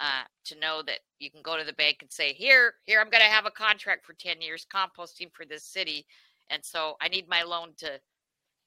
Uh, 0.00 0.24
to 0.44 0.54
know 0.58 0.82
that 0.82 1.00
you 1.18 1.30
can 1.30 1.42
go 1.42 1.56
to 1.56 1.64
the 1.64 1.72
bank 1.72 1.98
and 2.02 2.12
say, 2.12 2.32
"Here, 2.32 2.76
here, 2.86 3.00
I'm 3.00 3.10
going 3.10 3.22
to 3.22 3.28
have 3.30 3.46
a 3.46 3.50
contract 3.50 4.06
for 4.06 4.14
ten 4.14 4.40
years 4.40 4.64
composting 4.66 5.32
for 5.34 5.44
this 5.44 5.64
city, 5.66 6.06
and 6.50 6.64
so 6.64 6.96
I 7.00 7.08
need 7.08 7.28
my 7.28 7.42
loan 7.42 7.74
to 7.76 8.00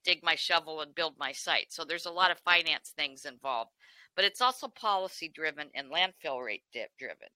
dig 0.04 0.22
my 0.22 0.34
shovel 0.36 0.80
and 0.82 0.94
build 0.94 1.18
my 1.18 1.32
site." 1.32 1.72
So 1.72 1.84
there's 1.84 2.06
a 2.06 2.10
lot 2.12 2.30
of 2.30 2.40
finance 2.40 2.90
things 2.90 3.24
involved, 3.24 3.72
but 4.14 4.24
it's 4.24 4.40
also 4.42 4.68
policy 4.68 5.28
driven 5.28 5.70
and 5.74 5.90
landfill 5.90 6.44
rate 6.44 6.64
driven. 6.98 7.28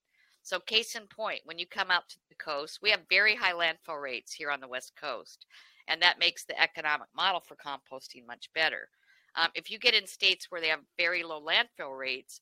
So, 0.43 0.61
case 0.61 0.95
in 0.95 1.09
point, 1.09 1.43
when 1.45 1.59
you 1.59 1.67
come 1.67 1.91
out 1.91 2.09
to 2.11 2.19
the 2.29 2.37
coast, 2.37 2.81
we 2.83 2.91
have 2.91 3.09
very 3.09 3.35
high 3.35 3.53
landfill 3.53 4.01
rates 4.01 4.33
here 4.33 4.51
on 4.51 4.61
the 4.61 4.69
West 4.69 4.95
Coast, 4.97 5.47
and 5.89 6.01
that 6.03 6.19
makes 6.19 6.45
the 6.45 6.61
economic 6.61 7.09
model 7.15 7.41
for 7.41 7.57
composting 7.57 8.27
much 8.27 8.53
better. 8.53 8.91
Um, 9.37 9.49
if 9.55 9.71
you 9.71 9.79
get 9.79 9.95
in 9.95 10.07
states 10.07 10.47
where 10.49 10.61
they 10.61 10.69
have 10.69 10.81
very 10.99 11.23
low 11.23 11.41
landfill 11.41 11.99
rates, 11.99 12.41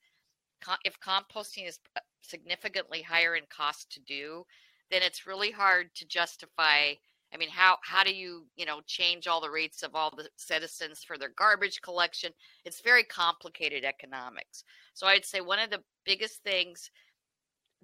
co- 0.61 0.75
if 0.85 0.99
composting 1.01 1.69
is 1.69 1.79
uh, 1.97 2.01
significantly 2.23 3.03
higher 3.03 3.37
in 3.37 3.45
cost 3.49 3.91
to 3.93 4.01
do, 4.01 4.45
then 4.91 5.03
it's 5.03 5.27
really 5.27 5.51
hard 5.51 5.91
to 5.97 6.07
justify 6.07 6.95
I 7.35 7.37
mean, 7.37 7.49
how 7.49 7.79
how 7.83 8.05
do 8.05 8.15
you 8.15 8.47
you 8.55 8.65
know 8.65 8.81
change 8.87 9.27
all 9.27 9.41
the 9.41 9.51
rates 9.51 9.83
of 9.83 9.97
all 9.97 10.11
the 10.17 10.29
citizens 10.37 11.03
for 11.03 11.19
their 11.19 11.33
garbage 11.37 11.83
collection? 11.83 12.33
It's 12.65 12.81
very 12.81 13.03
complicated 13.03 13.85
economics. 13.85 14.63
So 14.95 15.09
I'd 15.09 15.25
say 15.25 15.41
one 15.41 15.59
of 15.59 15.71
the 15.71 15.83
biggest 16.07 16.43
things 16.45 16.91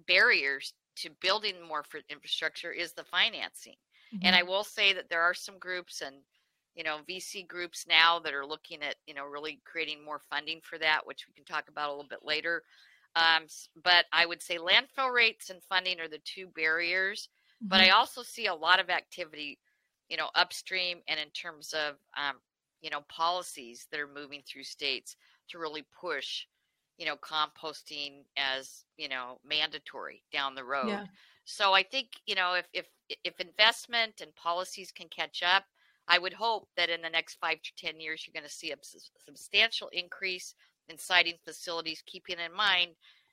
barriers 0.07 0.73
to 0.97 1.09
building 1.21 1.55
more 1.67 1.83
for 1.83 1.99
infrastructure 2.09 2.71
is 2.71 2.93
the 2.93 3.03
financing. 3.03 3.75
Mm-hmm. 4.13 4.25
And 4.25 4.35
I 4.35 4.43
will 4.43 4.63
say 4.63 4.93
that 4.93 5.09
there 5.09 5.21
are 5.21 5.33
some 5.33 5.57
groups 5.59 6.01
and 6.01 6.15
you 6.75 6.83
know 6.83 6.99
VC 7.09 7.47
groups 7.47 7.85
now 7.87 8.19
that 8.19 8.33
are 8.33 8.45
looking 8.45 8.81
at 8.81 8.95
you 9.07 9.13
know 9.13 9.25
really 9.25 9.59
creating 9.65 10.03
more 10.03 10.19
funding 10.29 10.59
for 10.61 10.77
that, 10.77 11.05
which 11.05 11.25
we 11.27 11.33
can 11.33 11.45
talk 11.45 11.69
about 11.69 11.89
a 11.89 11.91
little 11.91 12.09
bit 12.09 12.23
later. 12.23 12.63
Um, 13.15 13.47
but 13.83 14.05
I 14.13 14.25
would 14.25 14.41
say 14.41 14.57
landfill 14.57 15.13
rates 15.13 15.49
and 15.49 15.61
funding 15.63 15.99
are 15.99 16.07
the 16.07 16.21
two 16.23 16.47
barriers. 16.55 17.29
Mm-hmm. 17.61 17.69
But 17.69 17.81
I 17.81 17.89
also 17.89 18.23
see 18.23 18.47
a 18.47 18.55
lot 18.55 18.79
of 18.79 18.89
activity, 18.89 19.59
you 20.09 20.17
know, 20.17 20.29
upstream 20.35 20.99
and 21.07 21.19
in 21.19 21.29
terms 21.29 21.73
of, 21.73 21.95
um, 22.17 22.37
you 22.81 22.89
know, 22.89 23.01
policies 23.07 23.87
that 23.91 23.99
are 23.99 24.07
moving 24.07 24.41
through 24.45 24.63
states 24.63 25.15
to 25.49 25.59
really 25.59 25.83
push, 25.99 26.45
you 26.97 27.05
know, 27.05 27.17
composting 27.17 28.23
as, 28.37 28.85
you 28.97 29.09
know, 29.09 29.39
mandatory 29.45 30.23
down 30.31 30.55
the 30.55 30.63
road. 30.63 30.87
Yeah. 30.87 31.05
So 31.45 31.73
I 31.73 31.83
think, 31.83 32.07
you 32.25 32.35
know, 32.35 32.53
if, 32.53 32.65
if, 32.73 32.85
if 33.23 33.39
investment 33.39 34.21
and 34.21 34.33
policies 34.35 34.91
can 34.91 35.09
catch 35.09 35.43
up, 35.43 35.65
I 36.11 36.19
would 36.19 36.33
hope 36.33 36.67
that 36.75 36.89
in 36.89 37.01
the 37.01 37.09
next 37.09 37.37
five 37.39 37.61
to 37.61 37.71
10 37.77 38.01
years, 38.01 38.27
you're 38.27 38.39
going 38.39 38.47
to 38.47 38.53
see 38.53 38.71
a 38.71 38.75
substantial 39.25 39.87
increase 39.93 40.55
in 40.89 40.97
siting 40.97 41.35
facilities, 41.45 42.03
keeping 42.05 42.35
in 42.37 42.53
mind 42.53 42.91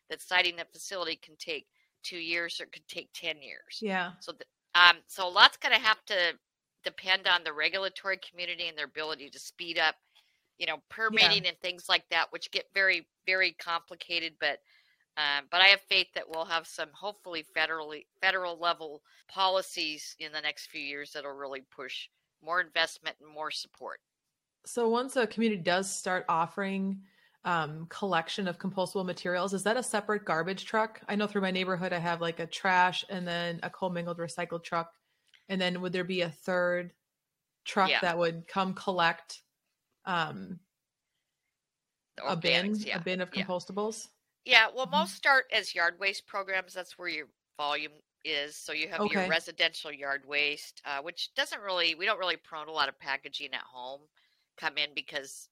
that 0.09 0.23
siting 0.23 0.55
the 0.55 0.65
facility 0.73 1.19
can 1.21 1.35
take 1.39 1.67
two 2.05 2.19
years 2.19 2.61
or 2.61 2.65
it 2.65 2.73
could 2.73 2.87
take 2.87 3.09
10 3.15 3.43
years. 3.43 3.81
Yeah. 3.83 4.13
So, 4.21 4.33
um, 4.77 4.99
so 5.09 5.27
a 5.27 5.29
lot's 5.29 5.57
going 5.57 5.75
to 5.75 5.81
have 5.81 6.05
to 6.07 6.39
depend 6.85 7.27
on 7.27 7.43
the 7.43 7.53
regulatory 7.53 8.19
community 8.19 8.69
and 8.69 8.79
their 8.79 8.85
ability 8.85 9.29
to 9.31 9.41
speed 9.41 9.77
up, 9.77 9.97
you 10.59 10.67
know, 10.67 10.79
permitting 10.89 11.43
yeah. 11.43 11.49
and 11.49 11.59
things 11.59 11.87
like 11.89 12.05
that, 12.13 12.27
which 12.31 12.53
get 12.53 12.67
very, 12.75 13.09
very 13.27 13.57
complicated. 13.59 14.35
But, 14.39 14.61
um, 15.17 15.47
but 15.51 15.63
I 15.63 15.67
have 15.67 15.81
faith 15.81 16.07
that 16.15 16.31
we'll 16.33 16.45
have 16.45 16.69
some 16.69 16.91
hopefully 16.93 17.45
federally 17.57 18.07
federal 18.23 18.57
level 18.57 19.03
policies 19.29 20.15
in 20.21 20.31
the 20.31 20.41
next 20.41 20.69
few 20.69 20.81
years 20.81 21.11
that'll 21.13 21.33
really 21.33 21.65
push 21.75 22.07
more 22.45 22.61
investment 22.61 23.17
and 23.21 23.33
more 23.33 23.51
support. 23.51 24.01
So 24.67 24.89
once 24.89 25.17
a 25.17 25.27
community 25.27 25.63
does 25.63 25.91
start 25.95 26.25
offering 26.29 27.01
um, 27.45 27.87
collection 27.89 28.49
of 28.49 28.59
compostable 28.59 29.07
materials. 29.07 29.55
Is 29.55 29.63
that 29.63 29.77
a 29.77 29.83
separate 29.83 30.25
garbage 30.25 30.65
truck? 30.67 31.01
I 31.09 31.17
know 31.17 31.27
through 31.27 31.43
my 31.43 31.51
neighborhood 31.51 31.93
I 31.93 31.99
have 31.99 32.21
like 32.21 32.41
a 32.41 32.47
trash 32.47 33.05
and 33.09 33.27
then 33.27 33.61
a 33.63 33.71
commingled 33.71 34.19
recycled 34.19 34.65
truck. 34.65 34.93
And 35.49 35.61
then 35.61 35.81
would 35.81 35.93
there 35.93 36.05
be 36.05 36.23
a 36.23 36.31
third 36.31 36.93
truck 37.65 37.91
yeah. 37.91 38.01
that 38.03 38.19
would 38.19 38.47
come 38.49 38.75
collect 38.75 39.43
um, 40.05 40.59
a 42.27 42.37
bin, 42.37 42.75
yeah. 42.77 42.99
a 42.99 43.01
bin 43.01 43.21
of 43.21 43.31
compostables? 43.31 44.09
Yeah, 44.45 44.67
well, 44.75 44.87
mm-hmm. 44.87 44.97
most 44.97 45.15
start 45.15 45.45
as 45.53 45.75
yard 45.75 45.95
waste 45.99 46.27
programs. 46.27 46.75
That's 46.75 46.99
where 46.99 47.09
your 47.09 47.27
volume 47.57 47.93
is. 48.25 48.57
So 48.57 48.73
you 48.73 48.89
have 48.89 49.01
okay. 49.01 49.21
your 49.23 49.29
residential 49.29 49.93
yard 49.93 50.23
waste, 50.27 50.83
uh, 50.85 51.03
which 51.03 51.35
doesn't 51.35 51.61
really, 51.63 51.95
we 51.95 52.07
don't 52.07 52.19
really 52.19 52.37
promote 52.37 52.69
a 52.69 52.73
lot 52.73 52.89
of 52.89 52.99
packaging 52.99 53.55
at 53.55 53.61
home 53.61 54.01
come 54.59 54.77
in 54.77 54.91
because 54.95 55.49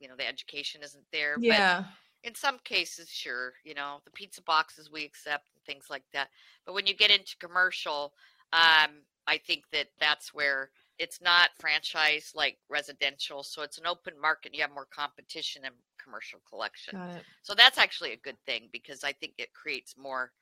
you 0.00 0.08
know 0.08 0.16
the 0.16 0.26
education 0.26 0.80
isn't 0.82 1.04
there 1.12 1.36
yeah 1.38 1.78
but 1.78 2.28
in 2.28 2.34
some 2.34 2.58
cases 2.64 3.08
sure 3.08 3.52
you 3.64 3.74
know 3.74 3.98
the 4.04 4.10
pizza 4.10 4.42
boxes 4.42 4.90
we 4.90 5.04
accept 5.04 5.48
and 5.54 5.64
things 5.64 5.86
like 5.90 6.04
that 6.12 6.28
but 6.66 6.74
when 6.74 6.86
you 6.86 6.94
get 6.94 7.10
into 7.10 7.36
commercial 7.38 8.14
um 8.52 9.02
i 9.26 9.38
think 9.46 9.64
that 9.72 9.86
that's 10.00 10.34
where 10.34 10.70
it's 10.98 11.20
not 11.20 11.50
franchise 11.58 12.32
like 12.34 12.58
residential 12.68 13.42
so 13.42 13.62
it's 13.62 13.78
an 13.78 13.86
open 13.86 14.14
market 14.20 14.54
you 14.54 14.62
have 14.62 14.74
more 14.74 14.88
competition 14.90 15.64
in 15.64 15.70
commercial 16.02 16.40
collection 16.48 16.98
so 17.42 17.54
that's 17.54 17.78
actually 17.78 18.12
a 18.12 18.16
good 18.18 18.38
thing 18.46 18.68
because 18.72 19.04
i 19.04 19.12
think 19.12 19.32
it 19.38 19.52
creates 19.52 19.94
more 19.98 20.32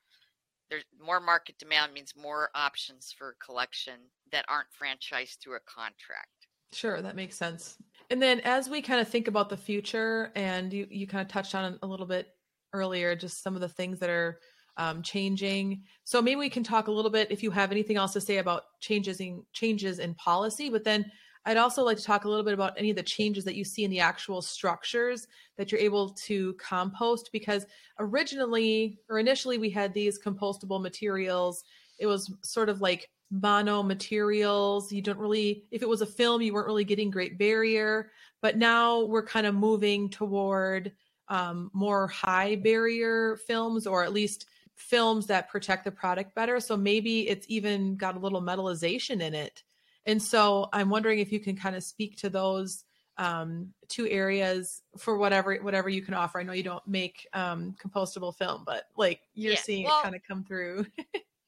there's 0.69 0.83
more 1.03 1.19
market 1.19 1.57
demand 1.57 1.93
means 1.93 2.13
more 2.15 2.49
options 2.55 3.13
for 3.17 3.35
collection 3.43 3.95
that 4.31 4.45
aren't 4.47 4.67
franchised 4.69 5.39
through 5.41 5.55
a 5.55 5.59
contract 5.65 6.39
Sure, 6.71 7.01
that 7.01 7.15
makes 7.15 7.35
sense. 7.35 7.77
And 8.09 8.21
then 8.21 8.39
as 8.41 8.69
we 8.69 8.81
kind 8.81 9.01
of 9.01 9.07
think 9.07 9.27
about 9.27 9.49
the 9.49 9.57
future, 9.57 10.31
and 10.35 10.71
you, 10.71 10.87
you 10.89 11.07
kind 11.07 11.21
of 11.21 11.27
touched 11.27 11.55
on 11.55 11.77
a 11.81 11.87
little 11.87 12.05
bit 12.05 12.27
earlier, 12.73 13.15
just 13.15 13.43
some 13.43 13.55
of 13.55 13.61
the 13.61 13.69
things 13.69 13.99
that 13.99 14.09
are 14.09 14.39
um, 14.77 15.01
changing. 15.01 15.83
So 16.03 16.21
maybe 16.21 16.37
we 16.37 16.49
can 16.49 16.63
talk 16.63 16.87
a 16.87 16.91
little 16.91 17.11
bit 17.11 17.31
if 17.31 17.43
you 17.43 17.51
have 17.51 17.71
anything 17.71 17.97
else 17.97 18.13
to 18.13 18.21
say 18.21 18.37
about 18.37 18.63
changes 18.79 19.19
in 19.19 19.43
changes 19.53 19.99
in 19.99 20.15
policy. 20.15 20.69
But 20.69 20.83
then 20.83 21.11
I'd 21.45 21.57
also 21.57 21.83
like 21.83 21.97
to 21.97 22.03
talk 22.03 22.25
a 22.25 22.29
little 22.29 22.43
bit 22.43 22.53
about 22.53 22.73
any 22.77 22.89
of 22.89 22.95
the 22.95 23.03
changes 23.03 23.43
that 23.45 23.55
you 23.55 23.63
see 23.63 23.83
in 23.83 23.91
the 23.91 23.99
actual 23.99 24.41
structures 24.41 25.27
that 25.57 25.71
you're 25.71 25.81
able 25.81 26.09
to 26.09 26.53
compost. 26.55 27.29
Because 27.31 27.65
originally 27.97 28.99
or 29.09 29.19
initially 29.19 29.57
we 29.57 29.69
had 29.69 29.93
these 29.93 30.19
compostable 30.19 30.81
materials. 30.81 31.63
It 31.97 32.07
was 32.07 32.33
sort 32.43 32.69
of 32.69 32.81
like 32.81 33.09
mono 33.31 33.83
materials. 33.83 34.91
You 34.91 35.01
don't 35.01 35.19
really, 35.19 35.63
if 35.71 35.81
it 35.81 35.89
was 35.89 36.01
a 36.01 36.05
film, 36.05 36.41
you 36.41 36.53
weren't 36.53 36.67
really 36.67 36.83
getting 36.83 37.09
great 37.09 37.37
barrier. 37.37 38.11
But 38.41 38.57
now 38.57 39.03
we're 39.03 39.25
kind 39.25 39.47
of 39.47 39.55
moving 39.55 40.09
toward 40.09 40.91
um, 41.27 41.69
more 41.73 42.07
high 42.07 42.55
barrier 42.55 43.37
films, 43.47 43.85
or 43.85 44.03
at 44.03 44.13
least 44.13 44.47
films 44.75 45.27
that 45.27 45.49
protect 45.49 45.83
the 45.83 45.91
product 45.91 46.33
better. 46.35 46.59
So 46.59 46.75
maybe 46.77 47.27
it's 47.27 47.45
even 47.49 47.95
got 47.95 48.15
a 48.15 48.19
little 48.19 48.41
metallization 48.41 49.21
in 49.21 49.33
it. 49.35 49.63
And 50.05 50.21
so 50.21 50.69
I'm 50.73 50.89
wondering 50.89 51.19
if 51.19 51.31
you 51.31 51.39
can 51.39 51.55
kind 51.55 51.75
of 51.75 51.83
speak 51.83 52.17
to 52.17 52.29
those 52.29 52.83
um, 53.17 53.73
two 53.89 54.07
areas 54.07 54.81
for 54.97 55.17
whatever 55.17 55.55
whatever 55.57 55.89
you 55.89 56.01
can 56.01 56.13
offer. 56.13 56.39
I 56.39 56.43
know 56.43 56.53
you 56.53 56.63
don't 56.63 56.87
make 56.87 57.27
um, 57.33 57.75
compostable 57.83 58.35
film, 58.35 58.63
but 58.65 58.85
like 58.97 59.21
you're 59.33 59.53
yeah, 59.53 59.59
seeing 59.59 59.85
well, 59.85 59.99
it 59.99 60.03
kind 60.03 60.15
of 60.15 60.21
come 60.27 60.43
through. 60.43 60.85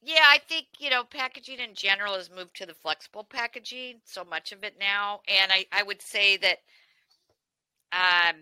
Yeah, 0.04 0.24
I 0.24 0.38
think, 0.48 0.66
you 0.80 0.90
know, 0.90 1.04
packaging 1.04 1.60
in 1.60 1.74
general 1.74 2.14
has 2.14 2.28
moved 2.28 2.56
to 2.56 2.66
the 2.66 2.74
flexible 2.74 3.22
packaging, 3.22 4.00
so 4.04 4.24
much 4.24 4.50
of 4.50 4.64
it 4.64 4.74
now. 4.80 5.20
And 5.28 5.52
I, 5.54 5.66
I 5.70 5.84
would 5.84 6.02
say 6.02 6.36
that 6.38 6.58
um, 7.92 8.36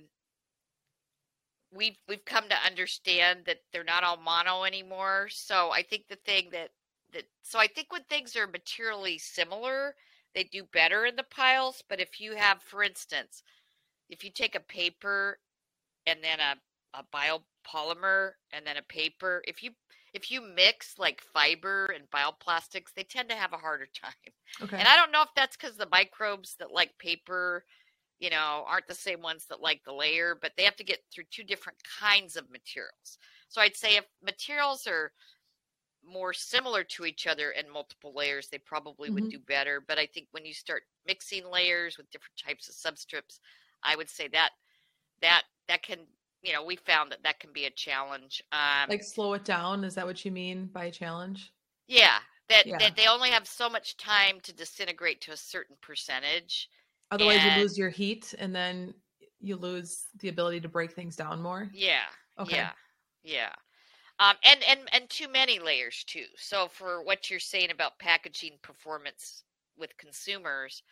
we've 1.70 1.98
we've 2.08 2.24
come 2.24 2.48
to 2.48 2.66
understand 2.66 3.40
that 3.44 3.58
they're 3.72 3.84
not 3.84 4.04
all 4.04 4.16
mono 4.16 4.64
anymore. 4.64 5.28
So 5.30 5.70
I 5.70 5.82
think 5.82 6.08
the 6.08 6.16
thing 6.16 6.48
that 6.52 6.70
that 7.12 7.24
so 7.42 7.58
I 7.58 7.66
think 7.66 7.92
when 7.92 8.04
things 8.04 8.36
are 8.36 8.46
materially 8.46 9.18
similar, 9.18 9.94
they 10.34 10.44
do 10.44 10.64
better 10.72 11.06
in 11.06 11.16
the 11.16 11.24
piles. 11.24 11.82
But 11.88 12.00
if 12.00 12.20
you 12.20 12.34
have, 12.36 12.62
for 12.62 12.82
instance, 12.82 13.42
if 14.08 14.24
you 14.24 14.30
take 14.30 14.54
a 14.54 14.60
paper 14.60 15.38
and 16.06 16.20
then 16.22 16.38
a, 16.40 16.98
a 16.98 17.04
biopolymer 17.14 18.32
and 18.52 18.66
then 18.66 18.76
a 18.76 18.82
paper, 18.82 19.42
if 19.46 19.62
you 19.62 19.70
if 20.12 20.30
you 20.30 20.42
mix 20.42 20.98
like 20.98 21.22
fiber 21.32 21.86
and 21.94 22.10
bioplastics, 22.10 22.92
they 22.94 23.04
tend 23.04 23.28
to 23.28 23.36
have 23.36 23.52
a 23.52 23.58
harder 23.58 23.86
time. 24.02 24.12
Okay. 24.62 24.76
And 24.76 24.88
I 24.88 24.96
don't 24.96 25.12
know 25.12 25.22
if 25.22 25.30
that's 25.36 25.56
because 25.56 25.76
the 25.76 25.88
microbes 25.90 26.56
that 26.58 26.72
like 26.72 26.96
paper, 26.98 27.64
you 28.18 28.30
know, 28.30 28.64
aren't 28.66 28.88
the 28.88 28.94
same 28.94 29.22
ones 29.22 29.46
that 29.48 29.60
like 29.60 29.82
the 29.84 29.92
layer, 29.92 30.36
but 30.40 30.52
they 30.56 30.64
have 30.64 30.76
to 30.76 30.84
get 30.84 30.98
through 31.12 31.24
two 31.30 31.44
different 31.44 31.78
kinds 32.00 32.36
of 32.36 32.50
materials. 32.50 33.18
So 33.48 33.60
I'd 33.60 33.76
say 33.76 33.96
if 33.96 34.04
materials 34.24 34.86
are 34.86 35.12
more 36.04 36.32
similar 36.32 36.84
to 36.84 37.04
each 37.04 37.26
other 37.26 37.50
and 37.50 37.70
multiple 37.70 38.12
layers, 38.14 38.48
they 38.48 38.58
probably 38.58 39.08
mm-hmm. 39.08 39.14
would 39.14 39.30
do 39.30 39.38
better. 39.38 39.82
But 39.86 39.98
I 39.98 40.06
think 40.06 40.28
when 40.32 40.44
you 40.44 40.54
start 40.54 40.82
mixing 41.06 41.50
layers 41.50 41.96
with 41.96 42.10
different 42.10 42.36
types 42.36 42.68
of 42.68 42.74
substrates, 42.74 43.38
I 43.82 43.96
would 43.96 44.08
say 44.08 44.28
that 44.28 44.50
that 45.22 45.42
that 45.68 45.82
can 45.82 45.98
you 46.42 46.52
know, 46.52 46.64
we 46.64 46.76
found 46.76 47.12
that 47.12 47.22
that 47.24 47.38
can 47.38 47.52
be 47.52 47.66
a 47.66 47.70
challenge. 47.70 48.42
Um, 48.52 48.88
like 48.88 49.02
slow 49.02 49.34
it 49.34 49.44
down. 49.44 49.84
Is 49.84 49.94
that 49.94 50.06
what 50.06 50.24
you 50.24 50.30
mean 50.30 50.66
by 50.72 50.90
challenge? 50.90 51.52
Yeah, 51.86 52.18
that 52.48 52.66
yeah. 52.66 52.78
that 52.78 52.96
they 52.96 53.06
only 53.06 53.30
have 53.30 53.46
so 53.46 53.68
much 53.68 53.96
time 53.96 54.40
to 54.44 54.52
disintegrate 54.52 55.20
to 55.22 55.32
a 55.32 55.36
certain 55.36 55.76
percentage. 55.82 56.68
Otherwise, 57.10 57.40
and, 57.42 57.56
you 57.56 57.62
lose 57.62 57.76
your 57.76 57.90
heat, 57.90 58.34
and 58.38 58.54
then 58.54 58.94
you 59.40 59.56
lose 59.56 60.04
the 60.20 60.28
ability 60.28 60.60
to 60.60 60.68
break 60.68 60.92
things 60.92 61.16
down 61.16 61.42
more. 61.42 61.68
Yeah. 61.74 62.04
Okay. 62.38 62.56
Yeah. 62.56 62.70
Yeah. 63.22 63.52
Um, 64.20 64.36
and 64.44 64.60
and 64.68 64.80
and 64.92 65.08
too 65.08 65.28
many 65.28 65.58
layers 65.58 66.04
too. 66.06 66.26
So 66.36 66.68
for 66.68 67.02
what 67.02 67.30
you're 67.30 67.40
saying 67.40 67.70
about 67.70 67.98
packaging 67.98 68.58
performance 68.62 69.44
with 69.78 69.96
consumers, 69.96 70.82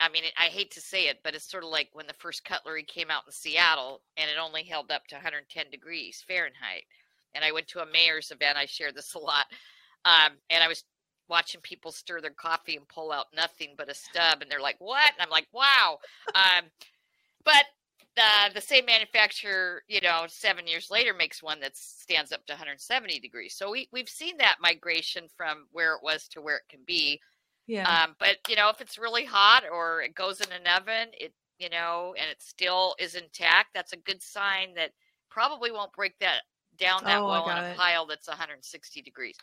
I 0.00 0.08
mean, 0.08 0.24
I 0.38 0.46
hate 0.46 0.70
to 0.72 0.80
say 0.80 1.08
it, 1.08 1.18
but 1.22 1.34
it's 1.34 1.48
sort 1.48 1.62
of 1.62 1.70
like 1.70 1.90
when 1.92 2.06
the 2.06 2.14
first 2.14 2.44
cutlery 2.44 2.82
came 2.82 3.10
out 3.10 3.24
in 3.26 3.32
Seattle 3.32 4.00
and 4.16 4.30
it 4.30 4.38
only 4.42 4.64
held 4.64 4.90
up 4.90 5.06
to 5.08 5.14
110 5.14 5.70
degrees 5.70 6.24
Fahrenheit. 6.26 6.84
And 7.34 7.44
I 7.44 7.52
went 7.52 7.68
to 7.68 7.80
a 7.80 7.86
mayor's 7.86 8.30
event. 8.30 8.56
I 8.56 8.66
share 8.66 8.92
this 8.92 9.14
a 9.14 9.18
lot. 9.18 9.46
Um, 10.04 10.32
and 10.50 10.62
I 10.64 10.68
was 10.68 10.84
watching 11.28 11.60
people 11.62 11.92
stir 11.92 12.20
their 12.20 12.30
coffee 12.30 12.76
and 12.76 12.88
pull 12.88 13.12
out 13.12 13.26
nothing 13.34 13.74
but 13.76 13.90
a 13.90 13.94
stub. 13.94 14.40
And 14.40 14.50
they're 14.50 14.60
like, 14.60 14.76
what? 14.78 15.10
And 15.12 15.20
I'm 15.22 15.30
like, 15.30 15.48
wow. 15.52 15.98
Um, 16.34 16.64
but 17.44 17.64
the, 18.16 18.54
the 18.54 18.60
same 18.60 18.86
manufacturer, 18.86 19.82
you 19.88 20.00
know, 20.00 20.24
seven 20.28 20.66
years 20.66 20.88
later 20.90 21.12
makes 21.14 21.42
one 21.42 21.60
that 21.60 21.76
stands 21.76 22.32
up 22.32 22.46
to 22.46 22.52
170 22.52 23.18
degrees. 23.20 23.54
So 23.56 23.70
we, 23.70 23.88
we've 23.92 24.08
seen 24.08 24.36
that 24.38 24.56
migration 24.60 25.26
from 25.36 25.66
where 25.72 25.94
it 25.94 26.02
was 26.02 26.28
to 26.28 26.40
where 26.40 26.56
it 26.56 26.68
can 26.68 26.80
be. 26.86 27.20
Yeah. 27.66 27.88
Um, 27.88 28.14
but 28.18 28.36
you 28.48 28.56
know, 28.56 28.68
if 28.68 28.80
it's 28.80 28.98
really 28.98 29.24
hot 29.24 29.64
or 29.70 30.02
it 30.02 30.14
goes 30.14 30.40
in 30.40 30.52
an 30.52 30.66
oven, 30.76 31.08
it 31.12 31.32
you 31.58 31.70
know, 31.70 32.14
and 32.18 32.28
it 32.28 32.42
still 32.42 32.96
is 32.98 33.14
intact, 33.14 33.68
that's 33.74 33.92
a 33.92 33.98
good 33.98 34.20
sign 34.20 34.74
that 34.74 34.90
probably 35.30 35.70
won't 35.70 35.92
break 35.92 36.18
that 36.18 36.42
down 36.78 37.04
that 37.04 37.20
Oh, 37.20 37.28
well 37.28 37.48
in 37.48 37.56
a 37.56 37.74
pile 37.76 38.06
that's 38.06 38.26
160 38.26 39.02
degrees. 39.02 39.36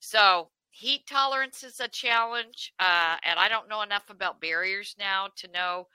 So 0.00 0.50
heat 0.70 1.06
tolerance 1.08 1.64
is 1.64 1.80
a 1.80 1.88
challenge, 1.88 2.72
uh, 2.78 3.16
and 3.24 3.38
I 3.38 3.48
don't 3.48 3.68
know 3.68 3.82
enough 3.82 4.08
about 4.10 4.40
barriers 4.40 4.94
now 4.98 5.28
to 5.36 5.48
know 5.50 5.88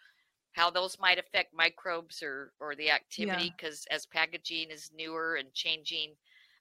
how 0.54 0.70
those 0.70 0.98
might 1.00 1.20
affect 1.20 1.54
microbes 1.54 2.22
or 2.22 2.52
or 2.60 2.76
the 2.76 2.90
activity 2.90 3.54
because 3.58 3.86
as 3.92 4.06
packaging 4.06 4.70
is 4.70 4.92
newer 4.96 5.36
and 5.36 5.54
changing 5.54 6.12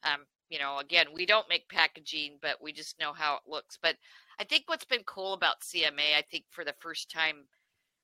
um, 0.05 0.21
you 0.49 0.59
know 0.59 0.79
again 0.79 1.07
we 1.15 1.27
don't 1.27 1.49
make 1.49 1.69
packaging 1.69 2.39
but 2.43 2.63
we 2.63 2.73
just 2.73 2.99
know 3.01 3.13
how 3.13 3.35
it 3.35 3.51
looks. 3.51 3.79
But 3.81 3.97
i 4.39 4.45
think 4.45 4.65
what's 4.67 4.85
been 4.85 5.05
cool 5.05 5.35
about 5.35 5.61
cma 5.61 6.17
i 6.17 6.23
think 6.31 6.45
for 6.51 6.65
the 6.65 6.75
first 6.81 7.11
time 7.11 7.45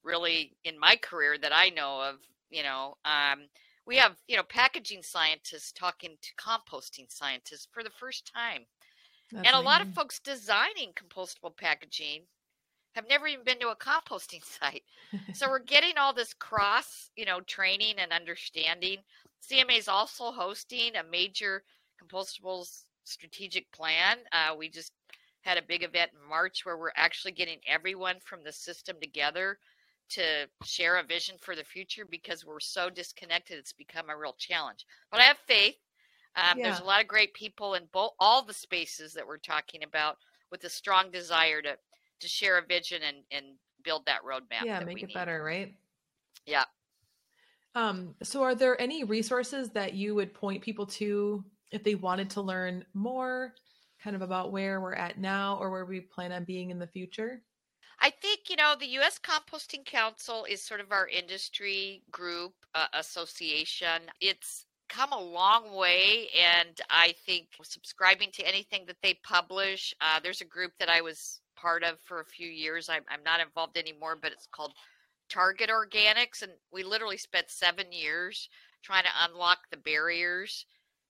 really 0.05 0.57
in 0.65 0.79
my 0.79 0.97
career 0.97 1.39
that 1.39 1.53
i 1.55 1.71
know 1.71 2.01
of 2.03 2.17
you 2.51 2.63
know 2.63 2.97
um, 3.05 3.49
we 3.87 3.97
have 3.97 4.17
you 4.27 4.37
know 4.37 4.43
packaging 4.43 5.03
scientists 5.03 5.73
talking 5.73 6.17
to 6.21 6.35
composting 6.35 7.11
scientists 7.11 7.69
for 7.73 7.83
the 7.83 7.91
first 7.91 8.31
time. 8.35 8.67
That's 9.33 9.49
and 9.49 9.57
a 9.57 9.61
lot 9.61 9.81
of 9.81 9.89
folks 9.89 10.21
designing 10.21 10.93
compostable 10.95 11.57
packaging 11.57 12.23
have 12.97 13.09
never 13.09 13.27
even 13.27 13.45
been 13.45 13.61
to 13.61 13.69
a 13.69 13.77
composting 13.77 14.43
site. 14.61 14.83
So 15.35 15.49
we're 15.49 15.59
getting 15.65 15.99
all 15.99 16.13
this 16.13 16.35
cross, 16.35 17.11
you 17.15 17.27
know, 17.27 17.41
training 17.43 17.95
and 17.99 18.11
understanding. 18.11 18.99
CMA 19.49 19.79
is 19.79 19.89
also 19.89 20.33
hosting 20.33 20.97
a 20.97 21.05
major 21.05 21.63
compostables 22.03 22.85
strategic 23.05 23.71
plan. 23.71 24.17
Uh, 24.33 24.57
we 24.57 24.69
just 24.69 24.93
had 25.43 25.59
a 25.59 25.63
big 25.63 25.85
event 25.85 26.11
in 26.13 26.29
March 26.29 26.65
where 26.65 26.77
we're 26.77 26.91
actually 26.97 27.31
getting 27.33 27.59
everyone 27.69 28.17
from 28.25 28.43
the 28.43 28.51
system 28.51 28.97
together 29.01 29.59
to 30.09 30.23
share 30.65 30.97
a 30.97 31.05
vision 31.05 31.37
for 31.41 31.55
the 31.55 31.65
future 31.65 32.05
because 32.11 32.45
we're 32.45 32.61
so 32.61 32.91
disconnected. 32.91 33.59
It's 33.59 33.73
become 33.73 34.09
a 34.09 34.17
real 34.17 34.35
challenge. 34.39 34.87
But 35.11 35.21
I 35.21 35.25
have 35.25 35.39
faith. 35.47 35.77
Um, 36.37 36.59
There's 36.59 36.81
a 36.81 36.85
lot 36.85 37.01
of 37.01 37.09
great 37.09 37.33
people 37.35 37.75
in 37.75 37.85
both 37.93 38.13
all 38.19 38.43
the 38.43 38.53
spaces 38.53 39.13
that 39.15 39.27
we're 39.27 39.39
talking 39.39 39.85
about 39.85 40.17
with 40.51 40.65
a 40.65 40.69
strong 40.69 41.11
desire 41.11 41.63
to 41.63 41.77
to 42.21 42.29
share 42.29 42.59
a 42.59 42.65
vision 42.65 43.03
and 43.07 43.19
and 43.31 43.57
build 43.83 44.07
that 44.07 44.23
roadmap. 44.25 44.65
yeah, 44.65 44.79
that 44.79 44.87
make 44.87 44.97
we 44.97 45.03
it 45.03 45.09
need. 45.09 45.15
better, 45.15 45.43
right? 45.43 45.75
Yeah. 46.45 46.65
Um, 47.75 48.15
so 48.23 48.43
are 48.43 48.55
there 48.55 48.81
any 48.81 49.05
resources 49.05 49.71
that 49.71 49.95
you 49.95 50.15
would 50.15 50.33
point 50.33 50.63
people 50.63 50.87
to 50.87 51.45
if 51.71 51.85
they 51.85 51.95
wanted 51.95 52.31
to 52.31 52.41
learn 52.41 52.85
more 52.95 53.55
kind 54.03 54.17
of 54.17 54.23
about 54.23 54.51
where 54.53 54.81
we're 54.81 54.95
at 54.95 55.19
now 55.19 55.59
or 55.61 55.71
where 55.71 55.85
we 55.85 56.01
plan 56.01 56.33
on 56.33 56.45
being 56.45 56.71
in 56.71 56.79
the 56.79 56.87
future? 56.87 57.43
I 58.01 58.11
think, 58.11 58.51
you 58.51 58.57
know, 58.57 58.75
the 58.79 58.87
U.S. 58.89 59.19
Composting 59.19 59.85
Council 59.85 60.47
is 60.49 60.63
sort 60.63 60.81
of 60.81 60.93
our 60.93 61.09
industry 61.09 62.03
group 62.11 62.53
uh, 62.75 62.87
association. 62.93 64.03
It's 64.21 64.67
come 64.89 65.13
a 65.13 65.21
long 65.21 65.75
way, 65.75 66.29
and 66.37 66.81
I 66.91 67.15
think 67.25 67.49
subscribing 67.63 68.31
to 68.35 68.47
anything 68.47 68.85
that 68.87 68.99
they 69.03 69.19
publish, 69.25 69.95
uh, 70.01 70.21
there's 70.21 70.41
a 70.43 70.47
group 70.47 70.73
that 70.79 70.89
I 70.89 71.01
was 71.01 71.41
part 71.57 71.83
of 71.83 71.99
for 72.05 72.21
a 72.21 72.25
few 72.25 72.49
years. 72.49 72.89
I'm, 72.89 73.03
I'm 73.09 73.23
not 73.25 73.41
involved 73.41 73.77
anymore, 73.77 74.17
but 74.21 74.33
it's 74.33 74.49
called 74.51 74.75
Target 75.29 75.71
Organics, 75.71 76.43
and 76.43 76.53
we 76.73 76.83
literally 76.83 77.17
spent 77.17 77.51
seven 77.51 77.87
years 77.91 78.49
trying 78.83 79.05
to 79.05 79.29
unlock 79.29 79.59
the 79.71 79.77
barriers 79.77 80.67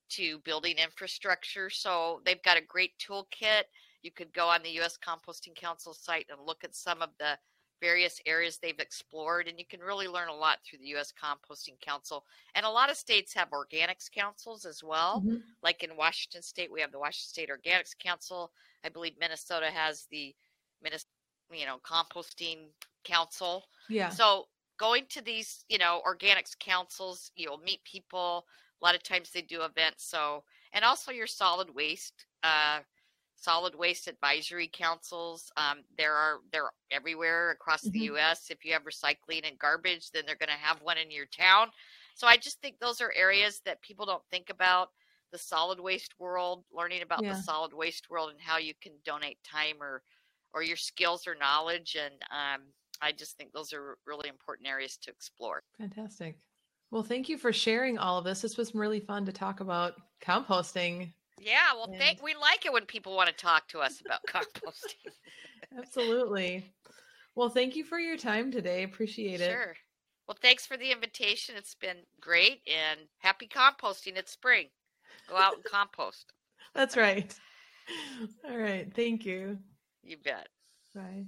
to 0.09 0.39
building 0.41 0.77
infrastructure. 0.83 1.69
So 1.69 2.21
they've 2.25 2.43
got 2.43 2.57
a 2.57 2.63
great 2.63 2.93
toolkit 2.99 3.65
you 4.07 4.13
could 4.13 4.33
go 4.33 4.49
on 4.49 4.63
the 4.63 4.71
U.S. 4.71 4.97
Composting 5.05 5.57
Council 5.57 5.93
site 5.93 6.27
and 6.31 6.47
look 6.47 6.63
at 6.63 6.77
some 6.77 7.03
of 7.03 7.11
the 7.19 7.37
various 7.81 8.21
areas 8.27 8.59
they've 8.59 8.79
explored, 8.79 9.49
and 9.49 9.59
you 9.59 9.67
can 9.67 9.81
really 9.81 10.09
learn 10.09 10.29
a 10.29 10.35
lot 10.35 10.59
through 10.65 10.79
the 10.79 10.89
U.S. 10.89 11.13
Composting 11.13 11.81
Council. 11.81 12.25
And 12.55 12.65
a 12.65 12.71
lot 12.71 12.91
of 12.91 12.97
states 12.97 13.35
have 13.35 13.51
organics 13.51 14.11
councils 14.11 14.65
as 14.65 14.83
well. 14.83 15.23
Mhm. 15.25 15.43
Like 15.63 15.83
in 15.83 15.97
Washington 15.97 16.43
State, 16.43 16.73
we 16.73 16.81
have 16.81 16.93
the 16.93 16.99
Washington 16.99 17.29
State 17.29 17.51
Organics 17.51 17.97
Council. 17.99 18.53
I 18.85 18.89
believe 18.89 19.19
Minnesota 19.19 19.71
has 19.71 20.07
the 20.11 20.35
Minnesota, 20.83 21.11
you 21.53 21.67
know, 21.67 21.79
Composting 21.79 22.69
Council. 23.05 23.65
Yeah. 23.89 24.09
So 24.09 24.49
going 24.79 25.07
to 25.11 25.23
these, 25.23 25.65
you 25.69 25.79
know, 25.79 26.03
organics 26.07 26.59
councils, 26.59 27.31
you'll 27.37 27.59
meet 27.59 27.83
people. 27.85 28.47
A 28.81 28.85
lot 28.85 28.95
of 28.95 29.03
times 29.03 29.31
they 29.31 29.43
do 29.43 29.63
events. 29.63 30.05
So, 30.05 30.45
and 30.73 30.85
also 30.85 31.13
your 31.13 31.27
solid 31.27 31.75
waste, 31.75 32.27
uh, 32.43 32.81
solid 33.37 33.75
waste 33.75 34.09
advisory 34.09 34.69
councils. 34.69 35.53
Um, 35.57 35.85
there 35.97 36.15
are 36.15 36.41
they're 36.53 36.71
everywhere 36.91 37.51
across 37.51 37.89
the 37.91 38.01
Mhm. 38.01 38.11
U.S. 38.11 38.51
If 38.51 38.65
you 38.65 38.73
have 38.73 38.85
recycling 38.85 39.47
and 39.49 39.59
garbage, 39.59 40.11
then 40.11 40.25
they're 40.27 40.37
going 40.37 40.49
to 40.49 40.55
have 40.55 40.83
one 40.83 40.99
in 40.99 41.11
your 41.11 41.27
town. 41.27 41.71
So 42.15 42.27
I 42.27 42.37
just 42.37 42.61
think 42.61 42.79
those 42.79 43.01
are 43.01 43.13
areas 43.13 43.61
that 43.65 43.83
people 43.83 44.07
don't 44.07 44.25
think 44.31 44.51
about 44.51 44.91
the 45.33 45.39
solid 45.39 45.81
waste 45.81 46.19
world, 46.19 46.65
learning 46.71 47.03
about 47.03 47.27
Yeah. 47.27 47.29
the 47.29 47.35
solid 47.35 47.73
waste 47.75 48.09
world 48.11 48.31
and 48.31 48.41
how 48.41 48.59
you 48.59 48.75
can 48.75 48.99
donate 49.05 49.43
time 49.45 49.83
or 49.83 50.03
or 50.53 50.63
your 50.63 50.77
skills 50.77 51.27
or 51.27 51.35
knowledge. 51.35 51.97
And 51.97 52.23
um, 52.31 52.73
I 53.01 53.13
just 53.13 53.37
think 53.37 53.53
those 53.53 53.73
are 53.73 53.99
really 54.07 54.29
important 54.29 54.69
areas 54.69 54.97
to 54.99 55.11
explore. 55.11 55.65
Fantastic. 55.79 56.41
Well, 56.91 57.03
thank 57.03 57.29
you 57.29 57.37
for 57.39 57.53
sharing 57.53 57.99
all 57.99 58.19
of 58.19 58.25
this. 58.25 58.43
This 58.43 58.57
was 58.57 58.75
really 58.75 59.01
fun 59.01 59.27
to 59.27 59.33
talk 59.33 59.61
about 59.61 59.95
composting. 60.21 61.13
Yeah, 61.41 61.75
well, 61.75 61.93
thank 61.99 62.23
we 62.23 62.35
like 62.35 62.65
it 62.65 62.73
when 62.73 62.87
people 62.87 63.15
want 63.15 63.29
to 63.29 63.35
talk 63.35 63.69
to 63.69 63.81
us 63.81 64.01
about 64.01 64.21
composting. 64.29 65.13
Absolutely. 65.77 66.73
Well, 67.35 67.51
thank 67.51 67.77
you 67.77 67.85
for 67.85 67.99
your 67.99 68.17
time 68.17 68.51
today. 68.51 68.83
Appreciate 68.83 69.41
it. 69.41 69.51
Sure. 69.51 69.75
Well, 70.27 70.37
thanks 70.41 70.67
for 70.67 70.77
the 70.77 70.91
invitation. 70.91 71.55
It's 71.57 71.75
been 71.75 71.99
great 72.21 72.61
and 72.67 73.01
happy 73.19 73.47
composting. 73.47 74.17
It's 74.17 74.33
spring. 74.33 74.67
Go 75.29 75.37
out 75.37 75.55
and 75.55 75.65
compost. 75.65 76.33
That's 76.75 76.97
right. 76.97 77.33
All 78.49 78.59
right. 78.59 78.93
Thank 78.93 79.25
you. 79.25 79.59
You 80.03 80.17
bet. 80.25 80.49
Bye. 80.95 81.27